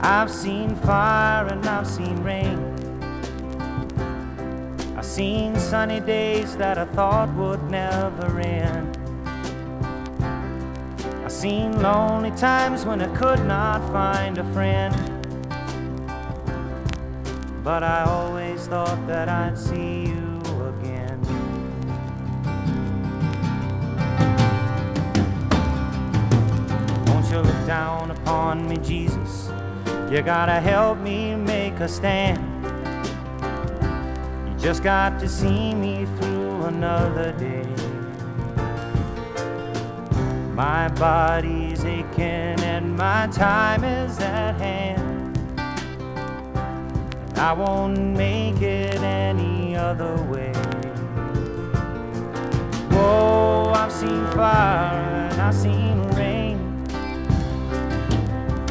I've 0.00 0.32
seen 0.32 0.74
fire 0.74 1.46
and 1.46 1.64
I've 1.64 1.86
seen 1.86 2.24
rain. 2.24 2.58
I've 4.96 5.06
seen 5.06 5.54
sunny 5.54 6.00
days 6.00 6.56
that 6.56 6.76
I 6.76 6.86
thought 6.86 7.32
would 7.36 7.62
never 7.70 8.40
end. 8.40 8.99
Seen 11.40 11.80
lonely 11.80 12.32
times 12.32 12.84
when 12.84 13.00
I 13.00 13.08
could 13.16 13.46
not 13.46 13.80
find 13.90 14.36
a 14.36 14.44
friend. 14.52 14.94
But 17.64 17.82
I 17.82 18.02
always 18.02 18.66
thought 18.66 19.06
that 19.06 19.30
I'd 19.30 19.58
see 19.58 20.08
you 20.08 20.42
again. 20.68 21.18
Won't 27.06 27.30
you 27.30 27.38
look 27.38 27.66
down 27.66 28.10
upon 28.10 28.68
me, 28.68 28.76
Jesus? 28.76 29.50
You 30.10 30.20
gotta 30.20 30.60
help 30.60 30.98
me 30.98 31.36
make 31.36 31.80
a 31.80 31.88
stand. 31.88 32.38
You 34.46 34.58
just 34.58 34.82
got 34.82 35.18
to 35.20 35.26
see 35.26 35.74
me 35.74 36.04
through 36.18 36.64
another 36.64 37.32
day. 37.32 37.79
My 40.60 40.88
body's 40.88 41.86
aching 41.86 42.60
and 42.60 42.94
my 42.94 43.28
time 43.28 43.82
is 43.82 44.18
at 44.18 44.56
hand. 44.56 45.38
I 47.38 47.54
won't 47.54 47.98
make 47.98 48.60
it 48.60 49.00
any 49.00 49.74
other 49.74 50.16
way. 50.24 50.52
Whoa, 52.90 53.72
I've 53.74 53.90
seen 53.90 54.26
fire 54.32 55.30
and 55.30 55.40
I've 55.40 55.54
seen 55.54 56.02
rain. 56.10 56.58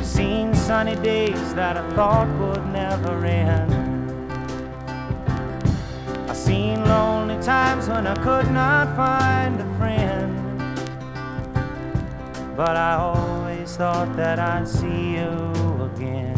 Seen 0.03 0.53
sunny 0.53 0.95
days 0.97 1.55
that 1.55 1.75
I 1.75 1.89
thought 1.95 2.27
would 2.37 2.67
never 2.67 3.25
end. 3.25 3.73
I've 6.29 6.37
seen 6.37 6.85
lonely 6.85 7.41
times 7.41 7.89
when 7.89 8.05
I 8.05 8.13
could 8.13 8.51
not 8.51 8.95
find 8.95 9.59
a 9.59 9.77
friend. 9.79 9.98
But 12.59 12.75
I 12.75 12.95
always 12.95 13.77
thought 13.77 14.17
that 14.17 14.37
I'd 14.37 14.67
see 14.67 15.15
you 15.15 15.31
again. 15.95 16.35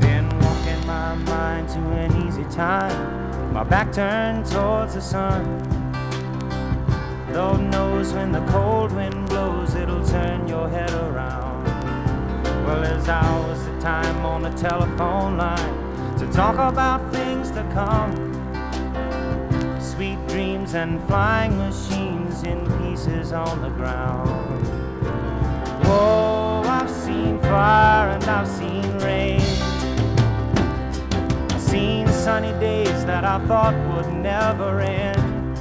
Been 0.00 0.28
walking 0.40 0.84
my 0.84 1.14
mind 1.14 1.68
to 1.68 1.78
an 1.78 2.26
easy 2.26 2.42
time. 2.46 3.52
My 3.52 3.62
back 3.62 3.92
turned 3.92 4.46
towards 4.46 4.94
the 4.94 5.00
sun. 5.00 5.44
Lord 7.32 7.60
knows 7.60 8.12
when 8.12 8.32
the 8.32 8.44
cold 8.46 8.90
wind 8.90 9.28
blows, 9.28 9.76
it'll 9.76 10.04
turn 10.04 10.48
your 10.48 10.68
head 10.68 10.90
around. 10.90 11.64
Well, 12.66 12.82
there's 12.82 13.08
hours 13.08 13.64
of 13.64 13.78
time 13.80 14.26
on 14.26 14.42
the 14.42 14.50
telephone 14.54 15.36
line 15.36 16.18
to 16.18 16.26
talk 16.32 16.56
about 16.56 17.12
things 17.12 17.52
to 17.52 17.62
come. 17.72 18.25
Sweet 19.96 20.18
dreams 20.28 20.74
and 20.74 21.02
flying 21.08 21.56
machines 21.56 22.42
in 22.42 22.60
pieces 22.78 23.32
on 23.32 23.62
the 23.62 23.70
ground. 23.70 24.66
Whoa, 25.86 26.62
I've 26.66 26.90
seen 26.90 27.40
fire 27.40 28.10
and 28.10 28.24
I've 28.24 28.46
seen 28.46 28.98
rain. 28.98 29.40
I've 31.50 31.62
seen 31.62 32.06
sunny 32.08 32.52
days 32.60 33.06
that 33.06 33.24
I 33.24 33.38
thought 33.46 33.74
would 33.94 34.12
never 34.12 34.80
end. 34.80 35.56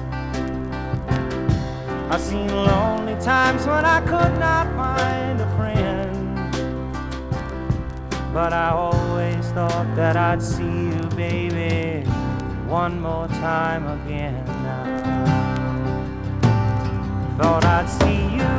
I've 2.12 2.20
seen 2.20 2.50
lonely 2.50 3.16
times 3.22 3.66
when 3.66 3.86
I 3.86 4.02
could 4.02 4.38
not 4.38 4.68
find 4.76 5.40
a 5.40 5.50
friend. 5.56 6.52
But 8.34 8.52
I 8.52 8.72
always 8.72 9.46
thought 9.52 9.96
that 9.96 10.18
I'd 10.18 10.44
see 10.44 10.90
you, 10.92 11.10
baby, 11.16 11.85
one 12.68 13.00
more 13.00 13.28
time 13.28 13.86
again 13.88 14.44
now. 14.46 15.26
Thought 17.38 17.66
I'd 17.66 17.88
see 17.88 18.24
you 18.38 18.54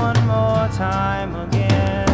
one 0.00 0.26
more 0.26 0.68
time 0.76 1.34
again. 1.36 2.06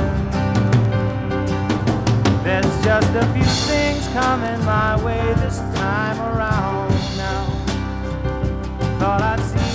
There's 2.43 2.85
just 2.85 3.15
a 3.15 3.27
few 3.33 3.45
things 3.45 4.09
coming 4.09 4.65
my 4.65 5.03
way 5.05 5.35
this 5.35 5.59
time 5.75 6.19
around 6.21 6.91
now. 7.17 7.45
Thought 8.99 9.23
I'd 9.23 9.41
see 9.41 9.66